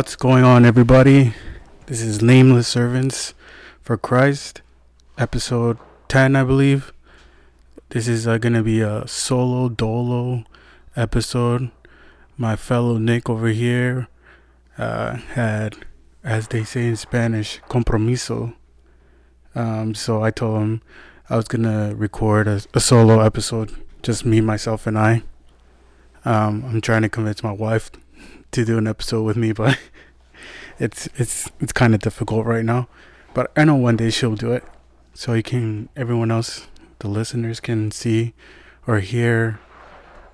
What's 0.00 0.16
going 0.16 0.44
on, 0.44 0.64
everybody? 0.64 1.34
This 1.84 2.00
is 2.00 2.22
Nameless 2.22 2.66
Servants 2.66 3.34
for 3.82 3.98
Christ, 3.98 4.62
episode 5.18 5.76
10, 6.08 6.36
I 6.36 6.42
believe. 6.42 6.94
This 7.90 8.08
is 8.08 8.26
uh, 8.26 8.38
going 8.38 8.54
to 8.54 8.62
be 8.62 8.80
a 8.80 9.06
solo 9.06 9.68
dolo 9.68 10.44
episode. 10.96 11.70
My 12.38 12.56
fellow 12.56 12.96
Nic 12.96 13.28
over 13.28 13.48
here 13.48 14.08
uh, 14.78 15.16
had, 15.16 15.76
as 16.24 16.48
they 16.48 16.64
say 16.64 16.86
in 16.86 16.96
Spanish, 16.96 17.60
compromiso. 17.68 18.54
Um, 19.54 19.94
so 19.94 20.24
I 20.24 20.30
told 20.30 20.62
him 20.62 20.82
I 21.28 21.36
was 21.36 21.46
going 21.46 21.64
to 21.64 21.94
record 21.94 22.48
a, 22.48 22.62
a, 22.72 22.80
solo 22.80 23.20
episode, 23.20 23.76
just 24.02 24.24
me, 24.24 24.40
myself, 24.40 24.86
and 24.86 24.98
I. 24.98 25.24
Um, 26.24 26.64
I'm 26.64 26.80
trying 26.80 27.02
to 27.02 27.10
convince 27.10 27.42
my 27.42 27.52
wife 27.52 27.90
to 28.52 28.64
do 28.64 28.78
an 28.78 28.86
episode 28.86 29.22
with 29.22 29.36
me, 29.36 29.52
but 29.52 29.78
it's 30.78 31.08
it's 31.16 31.50
it's 31.60 31.72
kind 31.72 31.94
of 31.94 32.00
difficult 32.00 32.46
right 32.46 32.64
now. 32.64 32.88
But 33.34 33.52
I 33.56 33.64
know 33.64 33.76
one 33.76 33.96
day 33.96 34.10
she'll 34.10 34.34
do 34.34 34.52
it, 34.52 34.64
so 35.14 35.34
you 35.34 35.42
can 35.42 35.88
everyone 35.96 36.30
else, 36.30 36.66
the 36.98 37.08
listeners, 37.08 37.60
can 37.60 37.90
see 37.90 38.34
or 38.86 39.00
hear 39.00 39.60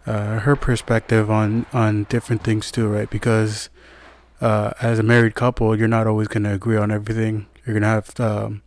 uh, 0.07 0.41
her 0.41 0.57
perspective 0.57 1.31
on 1.31 1.67
on 1.73 2.05
different 2.05 2.43
things 2.43 2.71
too, 2.71 2.89
right? 2.89 3.11
Because 3.11 3.69
uh, 4.41 4.73
as 4.81 4.99
a 4.99 5.03
married 5.03 5.35
couple, 5.35 5.77
you're 5.77 5.89
not 5.89 6.07
always 6.07 6.29
gonna 6.29 6.55
agree 6.55 6.77
on 6.77 6.91
everything. 6.91 7.47
You're 7.65 7.75
gonna 7.75 7.87
have 7.87 8.19
um, 8.21 8.63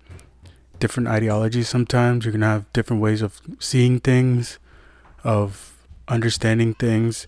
different 0.79 1.07
ideologies 1.09 1.69
sometimes. 1.69 2.25
You're 2.25 2.33
gonna 2.33 2.45
have 2.45 2.73
different 2.73 3.01
ways 3.01 3.21
of 3.21 3.41
seeing 3.59 3.99
things, 3.99 4.59
of 5.23 5.73
understanding 6.07 6.73
things 6.73 7.27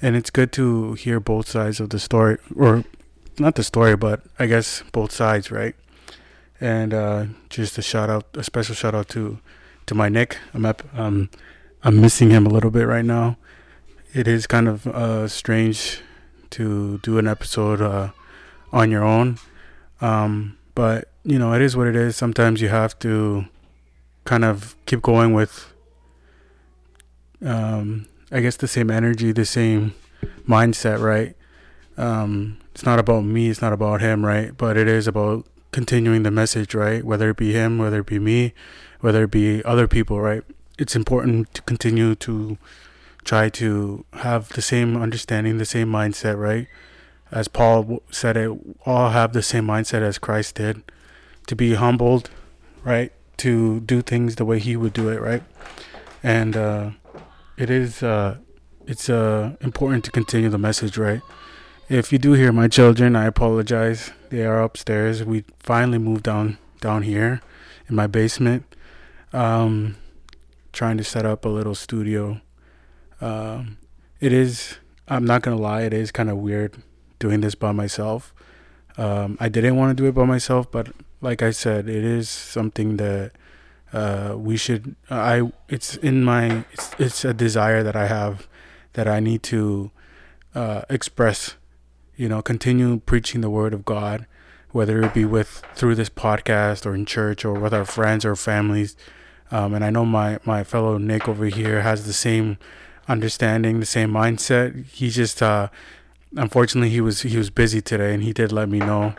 and 0.00 0.16
it's 0.16 0.30
good 0.30 0.52
to 0.52 0.94
hear 0.94 1.20
both 1.20 1.48
sides 1.48 1.80
of 1.80 1.90
the 1.90 1.98
story, 1.98 2.38
or 2.54 2.84
not 3.38 3.54
the 3.54 3.64
story, 3.64 3.96
but 3.96 4.22
I 4.38 4.46
guess 4.46 4.82
both 4.92 5.12
sides, 5.12 5.50
right? 5.50 5.74
And 6.60 6.92
uh, 6.92 7.26
just 7.48 7.78
a 7.78 7.82
shout 7.82 8.10
out, 8.10 8.26
a 8.34 8.42
special 8.42 8.74
shout 8.74 8.94
out 8.94 9.08
to 9.10 9.38
to 9.86 9.94
my 9.94 10.08
Nic. 10.08 10.36
I'm 10.52 10.66
up, 10.66 10.82
um, 10.94 11.30
I'm 11.82 12.00
missing 12.00 12.30
him 12.30 12.46
a 12.46 12.50
little 12.50 12.70
bit 12.70 12.86
right 12.86 13.04
now. 13.04 13.36
It 14.12 14.28
is 14.28 14.46
kind 14.46 14.68
of 14.68 14.86
uh, 14.86 15.28
strange 15.28 16.00
to 16.50 16.98
do 16.98 17.18
an 17.18 17.26
episode 17.26 17.80
uh, 17.80 18.10
on 18.72 18.90
your 18.90 19.04
own, 19.04 19.38
um, 20.00 20.58
but 20.74 21.10
you 21.24 21.38
know 21.38 21.52
it 21.52 21.62
is 21.62 21.76
what 21.76 21.86
it 21.86 21.96
is. 21.96 22.16
Sometimes 22.16 22.60
you 22.60 22.68
have 22.68 22.98
to 23.00 23.46
kind 24.24 24.44
of 24.44 24.76
keep 24.86 25.00
going 25.00 25.32
with 25.32 25.72
um, 27.44 28.06
I 28.30 28.40
guess 28.40 28.56
the 28.56 28.68
same 28.68 28.90
energy, 28.90 29.32
the 29.32 29.46
same 29.46 29.94
mindset, 30.46 31.00
right? 31.00 31.34
Um, 31.96 32.58
it's 32.72 32.84
not 32.84 32.98
about 32.98 33.24
me, 33.24 33.48
it's 33.48 33.62
not 33.62 33.72
about 33.72 34.00
him, 34.00 34.24
right? 34.24 34.56
But 34.56 34.76
it 34.76 34.86
is 34.86 35.06
about 35.06 35.46
continuing 35.72 36.22
the 36.22 36.30
message, 36.30 36.74
right? 36.74 37.02
Whether 37.04 37.30
it 37.30 37.36
be 37.36 37.52
him, 37.52 37.78
whether 37.78 38.00
it 38.00 38.06
be 38.06 38.18
me, 38.18 38.52
whether 39.00 39.24
it 39.24 39.30
be 39.30 39.64
other 39.64 39.88
people, 39.88 40.20
right? 40.20 40.42
It's 40.78 40.94
important 40.94 41.54
to 41.54 41.62
continue 41.62 42.14
to 42.16 42.58
try 43.24 43.48
to 43.50 44.04
have 44.12 44.50
the 44.50 44.62
same 44.62 44.96
understanding, 44.96 45.58
the 45.58 45.64
same 45.64 45.90
mindset, 45.90 46.38
right? 46.38 46.66
As 47.30 47.48
Paul 47.48 48.02
said 48.10 48.36
it, 48.36 48.50
all 48.86 49.10
have 49.10 49.32
the 49.32 49.42
same 49.42 49.66
mindset 49.66 50.02
as 50.02 50.18
Christ 50.18 50.54
did. 50.54 50.82
To 51.46 51.56
be 51.56 51.74
humbled, 51.74 52.30
right? 52.84 53.12
To 53.38 53.80
do 53.80 54.02
things 54.02 54.36
the 54.36 54.44
way 54.44 54.58
he 54.58 54.76
would 54.76 54.92
do 54.92 55.08
it, 55.08 55.20
right? 55.20 55.42
And 56.22 56.56
uh, 56.56 56.90
it 57.58 57.70
is 57.70 58.02
uh, 58.02 58.38
it's 58.86 59.10
uh, 59.10 59.56
important 59.60 60.04
to 60.04 60.10
continue 60.10 60.48
the 60.48 60.58
message, 60.58 60.96
right? 60.96 61.20
If 61.88 62.12
you 62.12 62.18
do 62.18 62.32
hear 62.32 62.52
my 62.52 62.68
children, 62.68 63.16
I 63.16 63.24
apologize. 63.26 64.12
They 64.30 64.46
are 64.46 64.62
upstairs. 64.62 65.24
We 65.24 65.44
finally 65.58 65.98
moved 65.98 66.22
down 66.22 66.58
down 66.80 67.02
here 67.02 67.40
in 67.88 67.96
my 67.96 68.06
basement. 68.06 68.64
Um, 69.32 69.96
trying 70.72 70.96
to 70.98 71.04
set 71.04 71.26
up 71.26 71.44
a 71.44 71.48
little 71.48 71.74
studio. 71.74 72.40
Um, 73.20 73.78
it 74.20 74.32
is. 74.32 74.76
I'm 75.08 75.24
not 75.24 75.42
gonna 75.42 75.56
lie. 75.56 75.82
It 75.82 75.92
is 75.92 76.12
kind 76.12 76.30
of 76.30 76.38
weird 76.38 76.76
doing 77.18 77.40
this 77.40 77.56
by 77.56 77.72
myself. 77.72 78.32
Um, 78.96 79.36
I 79.40 79.48
didn't 79.48 79.76
want 79.76 79.96
to 79.96 80.02
do 80.02 80.08
it 80.08 80.14
by 80.14 80.24
myself, 80.24 80.70
but 80.70 80.88
like 81.20 81.42
I 81.42 81.50
said, 81.50 81.88
it 81.88 82.04
is 82.04 82.28
something 82.28 82.96
that 82.98 83.32
uh, 83.92 84.34
we 84.36 84.56
should 84.56 84.96
i 85.10 85.50
it's 85.68 85.96
in 85.96 86.24
my 86.24 86.64
it's, 86.72 86.94
it's 86.98 87.24
a 87.24 87.34
desire 87.34 87.82
that 87.82 87.96
i 87.96 88.06
have 88.06 88.46
that 88.92 89.08
i 89.08 89.20
need 89.20 89.42
to 89.42 89.90
uh, 90.54 90.82
express 90.90 91.54
you 92.16 92.28
know 92.28 92.42
continue 92.42 92.98
preaching 93.00 93.40
the 93.40 93.50
word 93.50 93.72
of 93.72 93.84
god 93.84 94.26
whether 94.72 95.02
it 95.02 95.14
be 95.14 95.24
with 95.24 95.62
through 95.74 95.94
this 95.94 96.10
podcast 96.10 96.84
or 96.84 96.94
in 96.94 97.06
church 97.06 97.44
or 97.44 97.54
with 97.54 97.72
our 97.72 97.84
friends 97.84 98.24
or 98.24 98.36
families. 98.36 98.96
Um, 99.50 99.72
and 99.74 99.84
i 99.84 99.90
know 99.90 100.04
my 100.04 100.38
my 100.44 100.62
fellow 100.62 100.98
nick 100.98 101.26
over 101.26 101.46
here 101.46 101.80
has 101.80 102.06
the 102.06 102.12
same 102.12 102.58
understanding 103.08 103.80
the 103.80 103.86
same 103.86 104.10
mindset. 104.10 104.84
He 104.86 105.08
just 105.08 105.42
uh, 105.42 105.68
unfortunately 106.36 106.90
he 106.90 107.00
was 107.00 107.22
he 107.22 107.38
was 107.38 107.48
busy 107.48 107.80
today 107.80 108.12
and 108.12 108.22
he 108.22 108.32
did 108.32 108.52
let 108.52 108.68
me 108.68 108.78
know. 108.78 109.14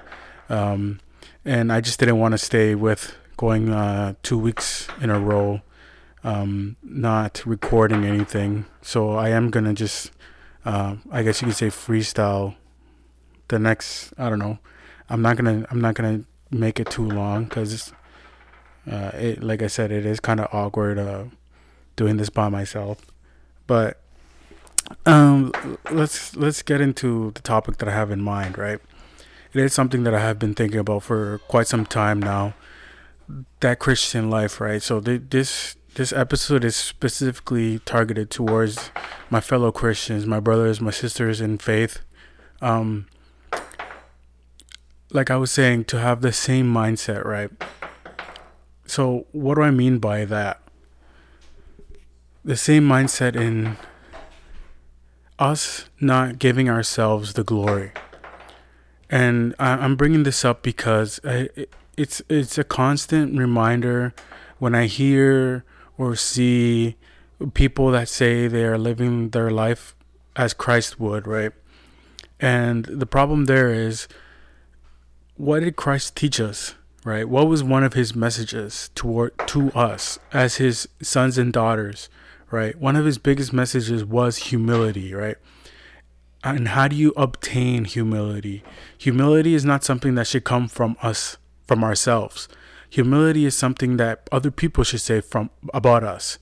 Um, 0.50 1.00
and 1.46 1.72
i 1.72 1.80
just 1.80 2.00
didn't 2.00 2.19
want 2.19 2.34
to 2.34 2.38
stay 2.38 2.75
with 2.75 3.16
going 3.39 3.69
uh, 3.69 4.13
two 4.22 4.38
weeks 4.38 4.89
in 5.00 5.09
a 5.09 5.17
row, 5.17 5.61
um, 6.25 6.75
not 6.83 7.41
recording 7.45 8.03
anything. 8.03 8.66
So 8.81 9.13
I 9.13 9.29
am 9.29 9.50
gonna 9.50 9.73
just, 9.73 10.11
uh, 10.66 10.97
I 11.09 11.23
guess 11.23 11.41
you 11.41 11.47
could 11.47 11.55
say, 11.55 11.67
freestyle. 11.67 12.57
The 13.47 13.57
next, 13.57 14.11
I 14.17 14.29
don't 14.29 14.39
know. 14.39 14.59
I'm 15.09 15.22
not 15.22 15.38
gonna, 15.38 15.66
I'm 15.72 15.79
not 15.79 15.95
gonna 15.95 16.25
make 16.51 16.81
it 16.81 16.89
too 16.89 17.07
long 17.07 17.45
because, 17.45 17.94
uh, 18.91 19.11
it, 19.13 19.41
like 19.41 19.63
I 19.63 19.67
said, 19.67 19.89
it 19.89 20.06
is 20.06 20.19
kind 20.19 20.41
of 20.41 20.50
awkward 20.51 21.00
uh, 21.00 21.23
doing 21.95 22.17
this 22.17 22.29
by 22.29 22.50
myself. 22.50 23.06
But 23.67 24.01
um, 25.06 25.53
let's 25.89 26.35
let's 26.35 26.61
get 26.61 26.81
into 26.81 27.31
the 27.31 27.41
topic 27.41 27.77
that 27.77 27.88
I 27.88 27.94
have 27.94 28.11
in 28.11 28.19
mind. 28.19 28.57
Right, 28.57 28.81
it 29.53 29.61
is 29.61 29.73
something 29.73 30.03
that 30.03 30.13
I 30.13 30.19
have 30.19 30.39
been 30.39 30.56
thinking 30.56 30.79
about 30.79 31.03
for 31.03 31.39
quite 31.47 31.67
some 31.67 31.85
time 31.85 32.19
now 32.19 32.53
that 33.59 33.79
Christian 33.79 34.29
life, 34.29 34.59
right? 34.59 34.81
So 34.81 35.00
th- 35.00 35.23
this 35.29 35.75
this 35.95 36.13
episode 36.13 36.63
is 36.63 36.75
specifically 36.75 37.79
targeted 37.79 38.29
towards 38.29 38.91
my 39.29 39.41
fellow 39.41 39.72
Christians, 39.72 40.25
my 40.25 40.40
brothers, 40.40 40.79
my 40.79 40.91
sisters 40.91 41.41
in 41.41 41.57
faith. 41.57 42.00
Um, 42.62 43.07
like 45.12 45.31
I 45.31 45.38
was 45.38 45.51
saying, 45.51 45.85
to 45.85 46.00
have 46.00 46.22
the 46.22 46.31
same 46.31 46.72
mindset, 46.72 47.25
right? 47.25 47.50
So 48.85 49.25
what 49.31 49.56
do 49.56 49.62
I 49.62 49.72
mean 49.72 50.00
by 50.00 50.25
that? 50.25 50.62
The 52.45 52.56
same 52.56 52.88
mindset 52.88 53.35
in 53.35 53.78
us 55.38 55.85
not 56.00 56.39
giving 56.39 56.69
ourselves 56.69 57.34
the 57.34 57.44
glory. 57.44 57.91
And 59.09 59.56
I, 59.57 59.83
am 59.83 59.95
bringing 59.95 60.24
this 60.24 60.45
up 60.45 60.62
because 60.62 61.19
I, 61.24 61.50
it's 62.00 62.22
it's 62.30 62.57
a 62.57 62.63
constant 62.63 63.38
reminder 63.38 64.13
when 64.57 64.74
I 64.74 64.86
hear 64.86 65.66
or 65.98 66.16
see 66.16 66.96
people 67.54 67.92
that 67.92 68.07
say 68.07 68.48
they 68.48 68.63
are 68.63 68.78
living 68.78 69.31
their 69.31 69.51
life 69.51 69.96
as 70.34 70.54
Christ 70.54 70.98
would, 70.98 71.28
right? 71.28 71.51
And 72.40 72.86
the 72.86 73.06
problem 73.06 73.46
there 73.46 73.74
is 73.74 74.07
what 75.36 75.60
did 75.60 75.75
Christ 75.75 76.16
teach 76.16 76.40
us, 76.40 76.75
right? 77.04 77.28
What 77.28 77.50
was 77.50 77.63
one 77.63 77.84
of 77.84 77.96
his 77.96 78.16
messages 78.16 78.92
toward 78.96 79.38
to 79.48 79.69
us 79.72 80.19
as 80.31 80.56
his 80.56 80.88
sons 81.01 81.38
and 81.38 81.51
daughters, 81.51 82.07
right? 82.50 82.78
One 82.78 82.96
of 82.96 83.04
his 83.04 83.18
biggest 83.18 83.51
messages 83.51 84.06
was 84.06 84.38
humility, 84.38 85.13
right? 85.13 85.36
And 86.46 86.69
how 86.69 86.88
do 86.88 86.96
you 86.96 87.12
obtain 87.18 87.84
humility? 87.84 88.63
Humility 88.98 89.54
is 89.54 89.66
not 89.66 89.84
something 89.84 90.16
that 90.16 90.28
should 90.28 90.46
come 90.46 90.69
from 90.69 90.96
us 91.01 91.36
from 91.69 91.83
ourselves. 91.83 92.48
Humility 92.89 93.45
is 93.45 93.56
something 93.56 93.98
that 93.98 94.27
other 94.31 94.50
people 94.50 94.83
should 94.83 95.01
say 95.01 95.21
from 95.21 95.51
about 95.71 96.04
us. 96.04 96.39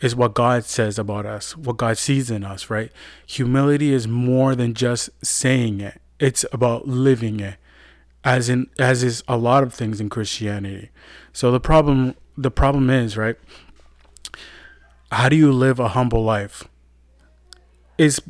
Is 0.00 0.16
what 0.16 0.34
God 0.34 0.64
says 0.64 0.98
about 0.98 1.24
us, 1.24 1.56
what 1.56 1.76
God 1.76 1.96
sees 1.96 2.28
in 2.28 2.42
us, 2.42 2.68
right? 2.68 2.90
Humility 3.24 3.92
is 3.92 4.08
more 4.08 4.56
than 4.56 4.74
just 4.74 5.10
saying 5.24 5.80
it. 5.80 6.00
It's 6.18 6.44
about 6.52 6.88
living 6.88 7.38
it. 7.38 7.56
As 8.24 8.48
in 8.48 8.66
as 8.80 9.04
is 9.04 9.22
a 9.28 9.36
lot 9.36 9.62
of 9.62 9.72
things 9.72 10.00
in 10.00 10.08
Christianity. 10.10 10.90
So 11.32 11.52
the 11.52 11.60
problem 11.60 12.16
the 12.36 12.50
problem 12.50 12.90
is, 12.90 13.16
right? 13.16 13.36
How 15.12 15.28
do 15.28 15.36
you 15.36 15.52
live 15.52 15.78
a 15.78 15.90
humble 15.90 16.24
life? 16.24 16.64
Is 17.96 18.20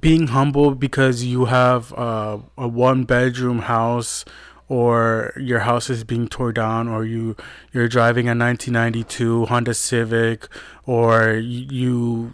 being 0.00 0.28
humble 0.28 0.74
because 0.74 1.22
you 1.22 1.44
have 1.46 1.92
a, 1.92 2.40
a 2.56 2.66
one 2.66 3.04
bedroom 3.04 3.58
house 3.58 4.24
or 4.72 5.34
your 5.36 5.58
house 5.58 5.90
is 5.90 6.02
being 6.02 6.26
torn 6.26 6.54
down 6.54 6.88
or 6.88 7.04
you 7.04 7.36
you're 7.74 7.88
driving 7.88 8.24
a 8.26 8.32
1992 8.32 9.44
Honda 9.44 9.74
Civic 9.74 10.48
or 10.86 11.34
you 11.34 12.32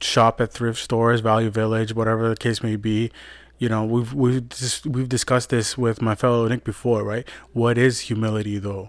shop 0.00 0.40
at 0.40 0.50
thrift 0.50 0.78
stores, 0.80 1.20
Value 1.20 1.50
Village, 1.50 1.94
whatever 1.94 2.30
the 2.30 2.36
case 2.36 2.62
may 2.62 2.76
be, 2.76 3.12
You 3.58 3.68
know, 3.68 3.84
we've 3.84 4.14
we've 4.14 4.42
we've 4.86 5.10
discussed 5.10 5.50
this 5.50 5.76
with 5.76 6.00
my 6.00 6.14
fellow 6.14 6.48
Nic 6.48 6.64
before, 6.64 7.04
right? 7.04 7.28
What 7.52 7.76
is 7.76 8.00
humility 8.08 8.58
though? 8.58 8.88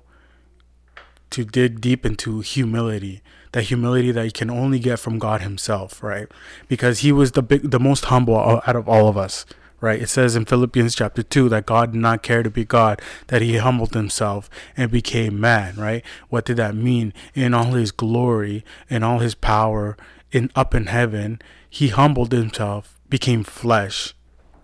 To 1.31 1.43
dig 1.43 1.81
deep 1.81 2.05
into 2.05 2.39
humility, 2.39 3.21
that 3.51 3.63
humility 3.63 4.11
that 4.13 4.23
you 4.23 4.31
can 4.31 4.49
only 4.49 4.79
get 4.79 4.99
from 4.99 5.19
God 5.19 5.41
Himself, 5.41 6.01
right? 6.01 6.27
Because 6.69 6.99
He 6.99 7.11
was 7.11 7.33
the 7.33 7.43
big, 7.43 7.71
the 7.71 7.79
most 7.79 8.05
humble 8.05 8.37
out 8.37 8.75
of 8.77 8.87
all 8.87 9.09
of 9.09 9.17
us, 9.17 9.45
right? 9.81 10.01
It 10.01 10.09
says 10.09 10.35
in 10.35 10.45
Philippians 10.45 10.95
chapter 10.95 11.23
2 11.23 11.49
that 11.49 11.65
God 11.65 11.91
did 11.91 12.01
not 12.01 12.23
care 12.23 12.43
to 12.43 12.49
be 12.49 12.65
God, 12.65 13.01
that 13.27 13.41
he 13.41 13.57
humbled 13.57 13.93
himself 13.93 14.49
and 14.75 14.91
became 14.91 15.39
man, 15.39 15.75
right? 15.75 16.03
What 16.29 16.45
did 16.45 16.57
that 16.57 16.75
mean? 16.75 17.13
In 17.33 17.53
all 17.53 17.73
his 17.73 17.91
glory, 17.91 18.63
in 18.89 19.03
all 19.03 19.19
his 19.19 19.35
power, 19.35 19.97
in 20.31 20.51
up 20.55 20.73
in 20.73 20.87
heaven, 20.87 21.41
he 21.69 21.89
humbled 21.89 22.31
himself, 22.31 22.99
became 23.09 23.43
flesh, 23.43 24.13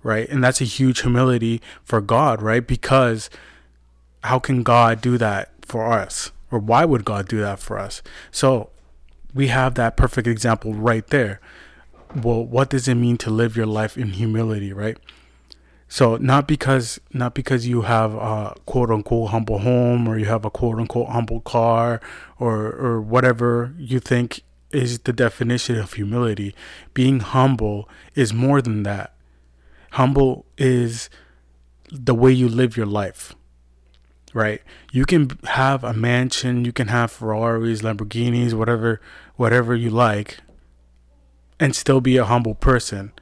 right? 0.03 0.27
And 0.29 0.43
that's 0.43 0.61
a 0.61 0.65
huge 0.65 1.01
humility 1.01 1.61
for 1.83 2.01
God, 2.01 2.41
right? 2.41 2.65
Because 2.65 3.29
how 4.23 4.39
can 4.39 4.63
God 4.63 5.01
do 5.01 5.17
that 5.17 5.51
for 5.65 5.91
us? 5.91 6.31
Or 6.51 6.59
why 6.59 6.85
would 6.85 7.05
God 7.05 7.27
do 7.27 7.39
that 7.39 7.59
for 7.59 7.79
us? 7.79 8.01
So 8.31 8.69
we 9.33 9.47
have 9.47 9.75
that 9.75 9.95
perfect 9.97 10.27
example 10.27 10.73
right 10.73 11.07
there 11.07 11.39
well 12.15 12.45
what 12.45 12.69
does 12.69 12.87
it 12.87 12.95
mean 12.95 13.17
to 13.17 13.29
live 13.29 13.55
your 13.55 13.65
life 13.65 13.97
in 13.97 14.09
humility 14.09 14.73
right? 14.73 14.97
So 15.87 16.15
not 16.17 16.47
because 16.47 17.01
not 17.11 17.33
because 17.33 17.67
you 17.67 17.81
have 17.81 18.13
a 18.13 18.55
quote 18.65 18.89
unquote 18.89 19.31
humble 19.31 19.59
home 19.59 20.07
or 20.07 20.17
you 20.17 20.25
have 20.25 20.45
a 20.45 20.49
quote 20.49 20.79
unquote 20.79 21.09
humble 21.09 21.41
car 21.41 21.99
or 22.39 22.71
or 22.71 23.01
whatever 23.01 23.73
you 23.77 23.99
think 23.99 24.41
is 24.71 24.99
the 24.99 25.11
definition 25.11 25.77
of 25.77 25.93
humility. 25.93 26.55
Being 26.93 27.19
humble 27.19 27.89
is 28.15 28.33
more 28.33 28.61
than 28.61 28.83
that. 28.83 29.13
Humble 29.91 30.45
is 30.57 31.09
the 31.91 32.15
way 32.15 32.31
you 32.31 32.47
live 32.47 32.77
your 32.77 32.85
life 32.85 33.35
right? 34.33 34.61
You 34.91 35.05
can 35.05 35.37
have 35.43 35.83
a 35.83 35.93
mansion 35.93 36.63
you 36.65 36.71
can 36.71 36.87
have 36.87 37.11
ferraris 37.11 37.81
lamborghinis 37.81 38.53
whatever 38.53 39.01
whatever 39.35 39.75
you 39.75 39.89
like 39.89 40.37
and 41.61 41.75
still 41.75 42.01
be 42.01 42.17
a 42.17 42.25
humble 42.25 42.55
person. 42.55 43.13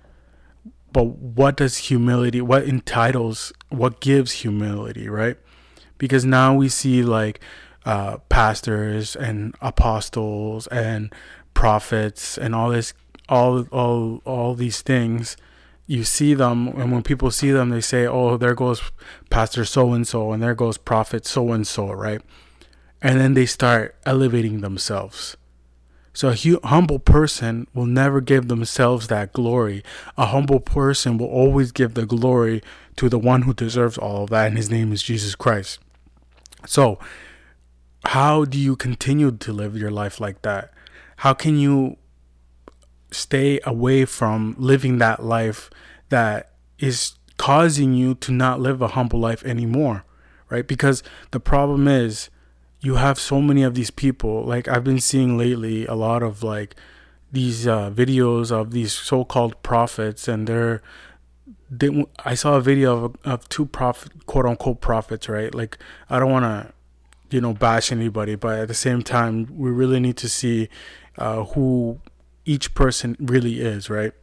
But 0.93 1.03
what 1.03 1.57
does 1.57 1.77
humility, 1.77 2.41
what 2.41 2.63
entitles, 2.63 3.51
what 3.67 3.99
gives 3.99 4.31
humility, 4.31 5.09
right? 5.09 5.37
Because 5.97 6.23
now 6.23 6.55
we 6.55 6.69
see 6.69 7.03
like 7.03 7.41
uh, 7.85 8.17
pastors 8.29 9.15
and 9.15 9.53
apostles 9.61 10.67
and 10.67 11.13
prophets 11.53 12.37
and 12.37 12.55
all 12.55 12.69
this, 12.69 12.93
all, 13.27 13.67
all, 13.73 14.21
all 14.23 14.55
these 14.55 14.81
things. 14.81 15.35
You 15.85 16.05
see 16.05 16.33
them, 16.33 16.69
and 16.69 16.91
when 16.93 17.03
people 17.03 17.31
see 17.31 17.51
them, 17.51 17.69
they 17.69 17.81
say, 17.81 18.05
"Oh, 18.05 18.37
there 18.37 18.53
goes 18.53 18.79
Pastor 19.31 19.65
so 19.65 19.91
and 19.91 20.07
so, 20.07 20.31
and 20.31 20.41
there 20.41 20.53
goes 20.53 20.77
Prophet 20.77 21.25
so 21.25 21.51
and 21.51 21.65
so," 21.65 21.91
right? 21.91 22.21
And 23.01 23.19
then 23.19 23.33
they 23.33 23.47
start 23.47 23.95
elevating 24.05 24.61
themselves 24.61 25.35
so 26.13 26.29
a 26.29 26.67
humble 26.67 26.99
person 26.99 27.67
will 27.73 27.85
never 27.85 28.21
give 28.21 28.47
themselves 28.47 29.07
that 29.07 29.33
glory. 29.33 29.83
A 30.17 30.27
humble 30.27 30.59
person 30.59 31.17
will 31.17 31.27
always 31.27 31.71
give 31.71 31.93
the 31.93 32.05
glory 32.05 32.61
to 32.95 33.09
the 33.09 33.19
one 33.19 33.43
who 33.43 33.53
deserves 33.53 33.97
all 33.97 34.23
of 34.23 34.29
that, 34.31 34.47
and 34.47 34.57
his 34.57 34.69
name 34.69 34.91
is 34.91 35.03
Jesus 35.03 35.35
Christ. 35.35 35.79
So, 36.65 36.99
how 38.05 38.45
do 38.45 38.57
you 38.57 38.75
continue 38.75 39.31
to 39.31 39.53
live 39.53 39.77
your 39.77 39.91
life 39.91 40.19
like 40.19 40.41
that? 40.41 40.73
How 41.17 41.33
can 41.33 41.57
you 41.57 41.97
stay 43.11 43.59
away 43.63 44.05
from 44.05 44.55
living 44.57 44.97
that 44.97 45.23
life 45.23 45.69
that 46.09 46.51
is 46.79 47.13
causing 47.37 47.93
you 47.93 48.15
to 48.15 48.31
not 48.31 48.59
live 48.59 48.81
a 48.81 48.89
humble 48.89 49.19
life 49.19 49.43
anymore? 49.45 50.05
Right? 50.49 50.67
Because 50.67 51.03
the 51.31 51.39
problem 51.39 51.87
is, 51.87 52.29
you 52.81 52.95
have 52.95 53.19
so 53.19 53.41
many 53.41 53.63
of 53.63 53.75
these 53.75 53.91
people. 53.91 54.43
Like 54.43 54.67
I've 54.67 54.83
been 54.83 54.99
seeing 54.99 55.37
lately 55.37 55.85
a 55.85 55.95
lot 55.95 56.23
of 56.23 56.43
like 56.43 56.75
these 57.31 57.67
uh, 57.67 57.91
videos 57.91 58.51
of 58.51 58.71
these 58.71 58.93
so-called 58.93 59.61
prophets, 59.63 60.27
and 60.27 60.47
they're 60.47 60.81
they, 61.69 62.05
I 62.25 62.33
saw 62.33 62.55
a 62.55 62.61
video 62.61 63.05
of, 63.05 63.15
of 63.23 63.49
two 63.49 63.65
prophet, 63.65 64.25
quote 64.25 64.45
unquote 64.45 64.81
prophets, 64.81 65.29
right? 65.29 65.53
Like 65.53 65.77
I 66.09 66.19
don't 66.19 66.31
want 66.31 66.45
to, 66.45 66.73
you 67.29 67.41
know, 67.41 67.53
bash 67.53 67.91
anybody, 67.91 68.35
but 68.35 68.59
at 68.59 68.67
the 68.67 68.73
same 68.73 69.03
time, 69.03 69.47
we 69.55 69.69
really 69.69 69.99
need 69.99 70.17
to 70.17 70.29
see 70.29 70.69
uh, 71.17 71.43
who 71.43 71.99
each 72.45 72.73
person 72.73 73.15
really 73.19 73.59
is, 73.59 73.89
right? 73.89 74.13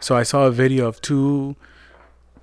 So 0.00 0.16
I 0.16 0.24
saw 0.24 0.46
a 0.46 0.50
video 0.50 0.88
of 0.88 1.00
two 1.00 1.54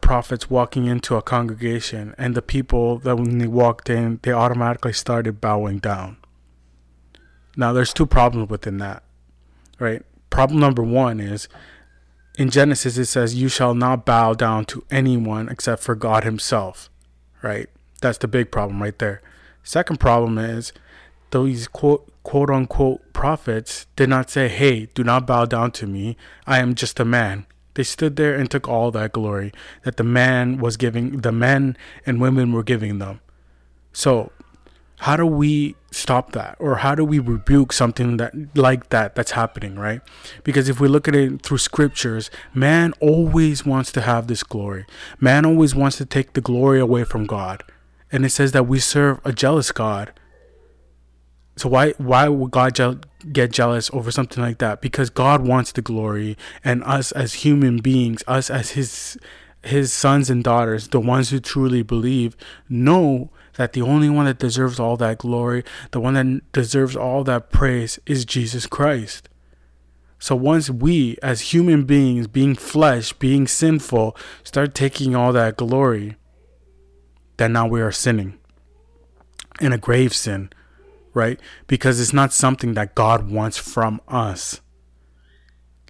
prophets 0.02 0.50
walking 0.50 0.86
into 0.86 1.16
a 1.16 1.22
congregation, 1.22 2.16
and 2.18 2.36
the 2.36 2.42
people 2.42 3.00
that 3.00 3.16
when 3.16 3.38
they 3.38 3.48
walked 3.48 3.90
in, 3.90 4.20
they 4.24 4.32
automatically 4.32 4.94
started 4.94 5.42
bowing 5.42 5.80
down. 5.80 6.18
Now, 7.56 7.74
there's 7.74 7.94
two 7.94 8.06
problems 8.06 8.50
within 8.50 8.78
that, 8.78 9.04
right? 9.80 10.04
Problem 10.30 10.60
number 10.60 10.84
one 10.84 11.20
is 11.20 11.48
in 12.38 12.50
Genesis, 12.50 12.98
it 12.98 13.06
says, 13.06 13.36
You 13.36 13.50
shall 13.50 13.74
not 13.74 14.06
bow 14.06 14.34
down 14.34 14.66
to 14.66 14.86
anyone 14.90 15.50
except 15.50 15.84
for 15.84 15.94
God 15.94 16.24
Himself, 16.24 16.90
right? 17.42 17.68
That's 18.02 18.18
the 18.18 18.30
big 18.30 18.50
problem 18.50 18.82
right 18.82 18.98
there. 18.98 19.22
Second 19.62 20.00
problem 20.00 20.38
is 20.38 20.72
these 21.32 21.68
quote, 21.68 22.10
quote 22.24 22.50
unquote 22.50 23.12
prophets 23.12 23.88
did 23.96 24.08
not 24.08 24.30
say, 24.30 24.48
Hey, 24.48 24.86
do 24.94 25.04
not 25.04 25.28
bow 25.28 25.46
down 25.46 25.72
to 25.72 25.86
me. 25.86 26.16
I 26.48 26.60
am 26.60 26.76
just 26.76 27.00
a 27.00 27.06
man. 27.06 27.46
They 27.80 27.84
stood 27.84 28.18
there 28.18 28.36
and 28.36 28.52
took 28.52 28.68
all 28.68 28.92
that 28.92 29.14
glory 29.14 29.54
that 29.84 29.96
the 29.96 30.04
man 30.04 30.58
was 30.58 30.76
giving, 30.76 31.22
the 31.22 31.32
men 31.32 31.78
and 32.06 32.20
women 32.20 32.52
were 32.52 32.62
giving 32.62 33.00
them. 33.00 33.22
So, 33.94 34.34
how 34.98 35.16
do 35.16 35.26
we 35.26 35.78
stop 35.90 36.34
that? 36.34 36.58
Or 36.60 36.80
how 36.80 36.94
do 36.94 37.06
we 37.06 37.20
rebuke 37.20 37.72
something 37.72 38.18
that 38.18 38.34
like 38.54 38.90
that 38.90 39.16
that's 39.16 39.32
happening 39.32 39.80
right? 39.80 40.02
Because 40.44 40.68
if 40.68 40.82
we 40.82 40.90
look 40.90 41.08
at 41.08 41.16
it 41.16 41.42
through 41.42 41.60
scriptures 41.60 42.30
man 42.54 42.92
always 43.00 43.66
wants 43.66 43.94
to 43.94 44.02
have 44.02 44.28
this 44.28 44.44
glory. 44.44 44.86
Man 45.22 45.46
always 45.46 45.74
wants 45.74 45.96
to 46.00 46.06
take 46.06 46.34
the 46.34 46.42
glory 46.42 46.82
away 46.82 47.06
from 47.06 47.26
god. 47.26 47.64
And 48.12 48.26
it 48.26 48.32
says 48.32 48.52
that 48.52 48.68
we 48.68 48.80
serve 48.80 49.22
a 49.24 49.32
jealous 49.32 49.72
god 49.72 50.12
so 51.60 51.68
why 51.68 51.92
why 51.98 52.30
would 52.30 52.52
God 52.52 52.74
je- 52.74 53.00
get 53.34 53.52
jealous 53.52 53.90
over 53.92 54.12
something 54.12 54.42
like 54.42 54.60
that? 54.60 54.80
Because 54.80 55.10
God 55.10 55.46
wants 55.46 55.74
the 55.74 55.82
glory, 55.82 56.38
and 56.64 56.82
us 56.86 57.12
as 57.12 57.34
human 57.34 57.80
beings, 57.80 58.24
us 58.28 58.50
as 58.50 58.72
His 58.72 59.18
His 59.62 59.92
sons 59.92 60.30
and 60.30 60.42
daughters, 60.42 60.88
the 60.88 61.02
ones 61.02 61.32
who 61.32 61.42
truly 61.42 61.84
believe, 61.84 62.38
know 62.70 63.30
that 63.58 63.74
the 63.74 63.82
only 63.82 64.10
one 64.10 64.24
that 64.24 64.40
deserves 64.40 64.80
all 64.80 64.96
that 64.98 65.18
glory, 65.18 65.66
the 65.92 66.00
one 66.00 66.14
that 66.14 66.50
deserves 66.54 66.96
all 66.96 67.26
that 67.26 67.52
praise, 67.52 68.00
is 68.06 68.24
Jesus 68.24 68.66
Christ. 68.66 69.28
So 70.18 70.38
once 70.38 70.70
we, 70.70 71.18
as 71.22 71.54
human 71.54 71.84
beings, 71.84 72.28
being 72.28 72.56
flesh, 72.56 73.12
being 73.12 73.48
sinful, 73.48 74.16
start 74.46 74.74
taking 74.74 75.14
all 75.14 75.34
that 75.34 75.58
glory, 75.58 76.16
then 77.36 77.52
now 77.52 77.68
we 77.68 77.82
are 77.82 77.92
sinning 77.92 78.38
in 79.60 79.74
a 79.74 79.78
grave 79.78 80.14
sin 80.14 80.52
right? 81.14 81.40
Because 81.68 82.00
it's 82.00 82.14
not 82.14 82.34
something 82.34 82.74
that 82.74 82.96
God 82.96 83.30
wants 83.30 83.58
from 83.58 84.02
us. 84.08 84.62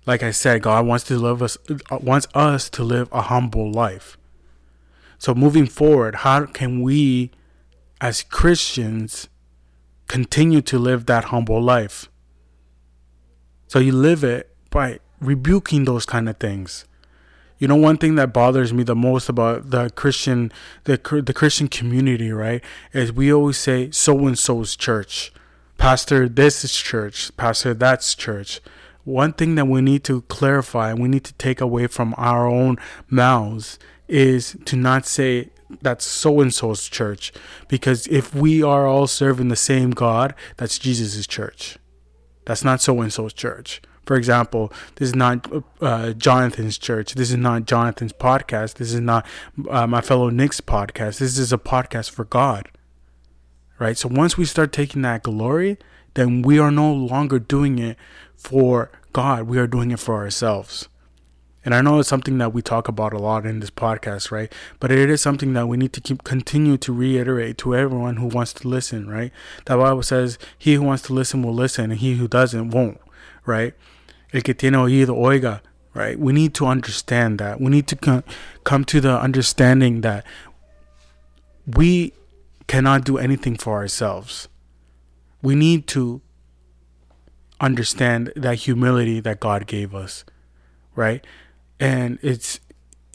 Like 0.05 0.23
I 0.23 0.31
said, 0.31 0.63
God 0.63 0.85
wants 0.85 1.03
to 1.05 1.17
live 1.17 1.43
us 1.43 1.57
uh, 1.69 1.99
wants 2.01 2.27
us 2.33 2.69
to 2.71 2.83
live 2.83 3.09
a 3.11 3.23
humble 3.23 3.71
life. 3.71 4.17
So 5.17 5.35
moving 5.35 5.67
forward, 5.67 6.15
how 6.15 6.45
can 6.45 6.81
we 6.81 7.31
as 8.01 8.23
Christians 8.23 9.27
continue 10.07 10.61
to 10.61 10.79
live 10.79 11.05
that 11.05 11.25
humble 11.25 11.61
life? 11.61 12.09
So 13.67 13.79
you 13.79 13.91
live 13.91 14.23
it 14.23 14.55
by 14.71 14.99
rebuking 15.19 15.85
those 15.85 16.05
kind 16.05 16.27
of 16.27 16.37
things. 16.37 16.85
You 17.59 17.67
know, 17.67 17.75
one 17.75 17.97
thing 17.97 18.15
that 18.15 18.33
bothers 18.33 18.73
me 18.73 18.83
the 18.83 18.95
most 18.95 19.27
about 19.27 19.69
the 19.69 19.89
Christian, 19.89 20.51
the 20.85 20.97
the 21.25 21.33
Christian 21.33 21.67
community, 21.67 22.31
right, 22.31 22.63
is 22.93 23.11
we 23.11 23.31
always 23.31 23.57
say 23.57 23.91
so 23.91 24.25
and 24.25 24.39
so's 24.39 24.77
church, 24.77 25.33
pastor 25.77 26.29
this 26.29 26.63
is 26.63 26.73
church, 26.75 27.35
pastor 27.35 27.73
that's 27.73 28.15
church. 28.15 28.61
One 29.03 29.33
thing 29.33 29.55
that 29.55 29.65
we 29.67 29.81
need 29.81 30.03
to 30.05 30.21
clarify, 30.23 30.93
we 30.93 31.09
need 31.09 31.25
to 31.25 31.33
take 31.33 31.59
away 31.61 31.87
from 31.87 32.15
our 32.17 32.47
own 32.47 32.77
mouths, 33.09 33.77
is 34.07 34.55
to 34.65 34.75
not 34.75 35.05
say 35.05 35.49
that's 35.81 36.05
so 36.05 36.39
and 36.39 36.53
so's 36.53 36.87
church, 36.87 37.33
because 37.67 38.07
if 38.07 38.33
we 38.33 38.63
are 38.63 38.87
all 38.87 39.07
serving 39.07 39.49
the 39.49 39.55
same 39.55 39.91
God, 39.91 40.33
that's 40.57 40.79
Jesus' 40.79 41.27
church. 41.27 41.77
That's 42.45 42.63
not 42.63 42.81
so 42.81 43.01
and 43.01 43.11
so's 43.11 43.33
church. 43.33 43.81
For 44.09 44.15
example, 44.15 44.73
this 44.95 45.09
is 45.09 45.15
not 45.15 45.47
uh, 45.81 46.13
Jonathan's 46.13 46.79
church. 46.79 47.13
This 47.13 47.29
is 47.29 47.37
not 47.37 47.65
Jonathan's 47.65 48.11
podcast. 48.11 48.77
This 48.77 48.91
is 48.91 49.01
not 49.01 49.23
uh, 49.69 49.85
my 49.85 50.01
fellow 50.01 50.31
Nic's 50.31 50.61
podcast. 50.61 51.19
This 51.19 51.37
is 51.37 51.53
a 51.53 51.59
podcast 51.59 52.09
for 52.09 52.25
God. 52.25 52.69
Right? 53.77 53.95
So 53.95 54.09
once 54.09 54.35
we 54.35 54.45
start 54.45 54.73
taking 54.73 55.03
that 55.03 55.21
glory, 55.21 55.77
then 56.15 56.41
we 56.41 56.57
are 56.57 56.71
no 56.71 56.91
longer 56.91 57.37
doing 57.37 57.77
it 57.77 57.97
for 58.35 58.89
God. 59.13 59.43
We 59.43 59.59
are 59.59 59.67
doing 59.67 59.91
it 59.91 59.99
for 59.99 60.15
ourselves. 60.15 60.89
And 61.63 61.75
I 61.75 61.81
know 61.81 61.99
it's 61.99 62.09
something 62.09 62.39
that 62.39 62.51
we 62.51 62.63
talk 62.63 62.87
about 62.87 63.13
a 63.13 63.19
lot 63.19 63.45
in 63.45 63.59
this 63.59 63.69
podcast, 63.69 64.31
right? 64.31 64.51
But 64.79 64.91
it 64.91 65.11
is 65.11 65.21
something 65.21 65.53
that 65.53 65.67
we 65.67 65.77
need 65.77 65.93
to 65.93 66.01
keep 66.01 66.23
continue 66.23 66.77
to 66.77 66.91
reiterate 66.91 67.59
to 67.59 67.75
everyone 67.75 68.15
who 68.15 68.25
wants 68.25 68.53
to 68.53 68.67
listen, 68.67 69.07
right? 69.07 69.31
The 69.65 69.77
Bible 69.77 70.01
says, 70.01 70.39
"He 70.57 70.73
who 70.73 70.81
wants 70.81 71.03
to 71.03 71.13
listen 71.13 71.43
will 71.43 71.53
listen, 71.53 71.91
and 71.91 71.99
he 71.99 72.15
who 72.15 72.27
doesn't 72.27 72.71
won't." 72.71 72.99
Right? 73.45 73.75
El 74.33 74.41
que 74.41 74.53
tiene 74.53 74.77
oído 74.77 75.17
oiga. 75.17 75.61
Right? 75.93 76.19
We 76.19 76.33
need 76.33 76.53
to 76.55 76.67
understand 76.67 77.39
that. 77.39 77.59
We 77.59 77.69
need 77.69 77.87
to 77.87 78.23
come 78.63 78.85
to 78.85 79.01
the 79.01 79.19
understanding 79.19 80.01
that 80.01 80.23
we 81.65 82.13
cannot 82.67 83.03
do 83.03 83.17
anything 83.17 83.57
for 83.57 83.73
ourselves. 83.73 84.47
We 85.41 85.55
need 85.55 85.87
to 85.87 86.21
understand 87.59 88.31
that 88.35 88.55
humility 88.55 89.19
that 89.19 89.39
God 89.39 89.67
gave 89.67 89.93
us, 89.93 90.23
right? 90.95 91.25
And 91.79 92.19
it's 92.21 92.59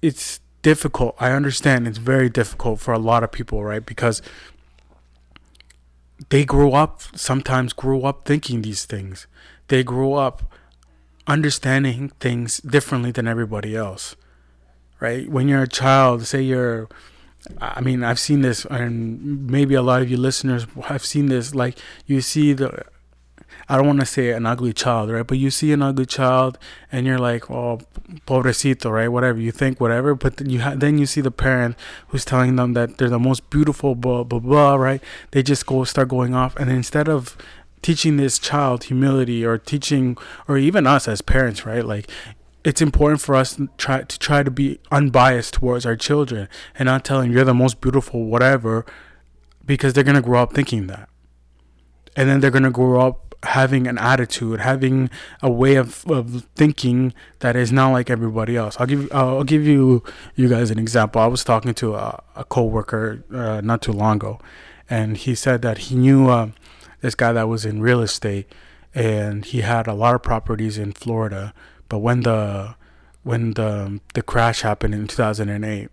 it's 0.03 0.41
difficult. 0.63 1.15
I 1.19 1.31
understand 1.31 1.87
it's 1.87 1.99
very 1.99 2.29
difficult 2.29 2.81
for 2.81 2.93
a 2.93 2.99
lot 2.99 3.23
of 3.23 3.33
people, 3.33 3.65
right? 3.65 3.85
Because 3.85 4.21
they 6.31 6.45
grew 6.45 6.73
up 6.73 7.03
sometimes 7.15 7.73
grew 7.73 8.03
up 8.03 8.25
thinking 8.25 8.63
these 8.63 8.85
things. 8.85 9.27
They 9.69 9.83
grew 9.83 10.15
up 10.15 10.43
understanding 11.27 12.11
things 12.21 12.59
differently 12.59 13.11
than 13.11 13.27
everybody 13.27 13.77
else. 13.77 14.17
Right? 15.01 15.29
When 15.29 15.49
you're 15.49 15.63
a 15.63 15.69
child, 15.69 16.27
say 16.27 16.43
you're 16.43 16.89
I 17.61 17.81
mean, 17.81 18.03
I've 18.03 18.19
seen 18.19 18.41
this, 18.41 18.65
and 18.67 19.47
maybe 19.51 19.75
a 19.75 19.83
lot 19.83 20.03
of 20.03 20.11
you 20.11 20.17
listeners 20.17 20.67
have 20.85 21.05
seen 21.05 21.27
this. 21.27 21.55
Like, 21.55 21.79
you 22.07 22.21
see 22.23 22.55
the, 22.55 22.85
I 23.69 23.77
don't 23.77 23.87
want 23.87 24.01
to 24.01 24.07
say 24.07 24.31
an 24.31 24.47
ugly 24.47 24.73
child, 24.73 25.11
right? 25.11 25.27
But 25.27 25.39
you 25.39 25.51
see 25.51 25.73
an 25.73 25.83
ugly 25.83 26.07
child, 26.07 26.59
and 26.91 27.07
you're 27.07 27.19
like, 27.19 27.51
oh, 27.51 27.81
pobrecito, 28.27 28.91
right? 28.91 29.09
Whatever 29.09 29.41
you 29.41 29.53
think, 29.53 29.79
whatever. 29.79 30.15
But 30.15 30.39
then 30.39 30.49
you 30.49 30.61
ha- 30.61 30.75
then 30.75 30.97
you 30.97 31.05
see 31.05 31.21
the 31.21 31.31
parent 31.31 31.77
who's 32.09 32.25
telling 32.25 32.57
them 32.57 32.73
that 32.73 32.97
they're 32.97 33.11
the 33.11 33.19
most 33.19 33.51
beautiful, 33.51 33.95
blah 33.95 34.25
blah 34.25 34.39
blah, 34.39 34.77
right? 34.77 35.03
They 35.33 35.43
just 35.43 35.67
go 35.67 35.85
start 35.85 36.09
going 36.09 36.35
off, 36.35 36.57
and 36.57 36.71
instead 36.71 37.09
of 37.09 37.37
teaching 37.85 38.17
this 38.17 38.39
child 38.39 38.85
humility 38.85 39.45
or 39.45 39.59
teaching 39.59 40.17
or 40.49 40.57
even 40.57 40.87
us 40.87 41.07
as 41.07 41.21
parents 41.21 41.67
right? 41.67 41.85
Like 41.85 42.11
it's 42.65 42.81
important 42.81 43.21
for 43.21 43.35
us 43.35 43.57
to 43.57 43.69
try 43.77 44.03
to 44.03 44.19
try 44.19 44.43
to 44.43 44.51
be 44.51 44.81
unbiased 44.91 45.53
towards 45.53 45.85
our 45.85 45.95
children 45.95 46.49
and 46.77 46.87
not 46.87 47.05
telling 47.05 47.31
you're 47.31 47.45
the 47.45 47.53
most 47.53 47.83
beautiful 47.83 48.25
whatever 48.25 48.87
because 49.67 49.93
they're 49.93 50.03
going 50.03 50.17
to 50.17 50.23
grow 50.23 50.43
up 50.43 50.55
thinking 50.55 50.87
that. 50.87 51.11
And 52.17 52.27
then 52.27 52.41
they're 52.41 52.51
going 52.51 52.65
to 52.65 52.71
grow 52.71 53.07
up 53.07 53.35
having 53.43 53.87
an 53.87 53.99
attitude 53.99 54.61
having 54.61 55.11
a 55.43 55.51
way 55.51 55.75
of, 55.75 56.11
of 56.11 56.47
thinking 56.57 57.13
that 57.41 57.55
is 57.55 57.71
not 57.71 57.91
like 57.91 58.09
everybody 58.09 58.57
else. 58.57 58.81
I'll 58.81 58.87
give 58.87 59.13
i'll 59.13 59.45
give 59.45 59.67
you 59.67 60.03
you 60.35 60.49
guys 60.49 60.71
an 60.71 60.79
example. 60.79 61.21
I 61.21 61.27
was 61.27 61.45
talking 61.45 61.75
to 61.75 61.97
a, 61.97 62.23
a 62.35 62.45
coworker 62.45 63.23
uh, 63.31 63.61
not 63.61 63.83
too 63.83 63.93
long 63.93 64.17
ago 64.17 64.41
and 64.89 65.19
he 65.19 65.35
said 65.35 65.61
that 65.61 65.77
he 65.77 65.97
knew 65.97 66.31
uh, 66.31 66.49
this 67.05 67.15
guy 67.15 67.33
that 67.33 67.49
was 67.49 67.65
in 67.65 67.81
real 67.81 68.01
estate 68.01 68.47
and 68.95 69.45
he 69.47 69.61
had 69.61 69.87
a 69.87 69.95
lot 69.95 70.15
of 70.15 70.23
properties 70.23 70.79
in 70.79 70.93
florida 70.93 71.53
but 71.89 71.99
when 71.99 72.23
the 72.23 72.75
when 73.25 73.53
the 73.53 74.01
the 74.13 74.23
crash 74.23 74.61
happened 74.61 74.95
in 74.95 75.09
2008, 75.09 75.89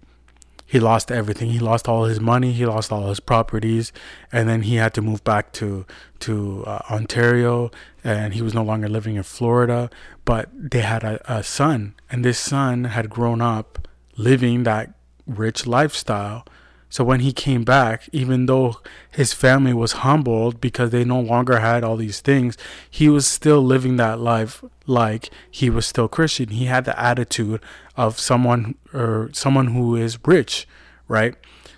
he 0.65 0.79
lost 0.79 1.11
everything. 1.11 1.49
He 1.49 1.59
lost 1.59 1.87
all 1.87 2.05
his 2.05 2.19
money. 2.19 2.51
He 2.51 2.65
lost 2.65 2.91
all 2.91 3.09
his 3.09 3.19
properties, 3.19 3.91
and 4.31 4.47
then 4.47 4.61
he 4.61 4.75
had 4.75 4.93
to 4.93 5.01
move 5.01 5.23
back 5.23 5.51
to 5.53 5.85
to 6.19 6.63
uh, 6.65 6.81
Ontario, 6.91 7.71
and 8.03 8.33
he 8.33 8.41
was 8.41 8.53
no 8.53 8.63
longer 8.63 8.87
living 8.87 9.15
in 9.15 9.23
Florida. 9.23 9.89
But 10.23 10.49
they 10.53 10.81
had 10.81 11.03
a, 11.03 11.19
a 11.31 11.43
son, 11.43 11.95
and 12.09 12.23
this 12.23 12.37
son 12.39 12.85
had 12.85 13.09
grown 13.09 13.41
up 13.41 13.87
living 14.17 14.63
that 14.63 14.93
rich 15.25 15.65
lifestyle 15.65 16.45
so 16.91 17.05
when 17.05 17.21
he 17.21 17.31
came 17.31 17.63
back, 17.63 18.09
even 18.11 18.47
though 18.47 18.81
his 19.09 19.31
family 19.31 19.73
was 19.73 19.93
humbled 20.03 20.59
because 20.59 20.89
they 20.89 21.05
no 21.05 21.21
longer 21.21 21.59
had 21.59 21.85
all 21.85 21.95
these 21.95 22.19
things, 22.19 22.57
he 22.89 23.07
was 23.07 23.25
still 23.25 23.61
living 23.61 23.95
that 23.95 24.19
life 24.19 24.61
like 24.85 25.29
he 25.49 25.69
was 25.69 25.87
still 25.87 26.09
Christian. 26.09 26.49
He 26.49 26.65
had 26.65 26.83
the 26.83 26.99
attitude 26.99 27.61
of 27.95 28.19
someone 28.19 28.75
or 28.93 29.29
someone 29.31 29.67
who 29.67 29.95
is 29.95 30.19
rich, 30.25 30.67
right? 31.07 31.35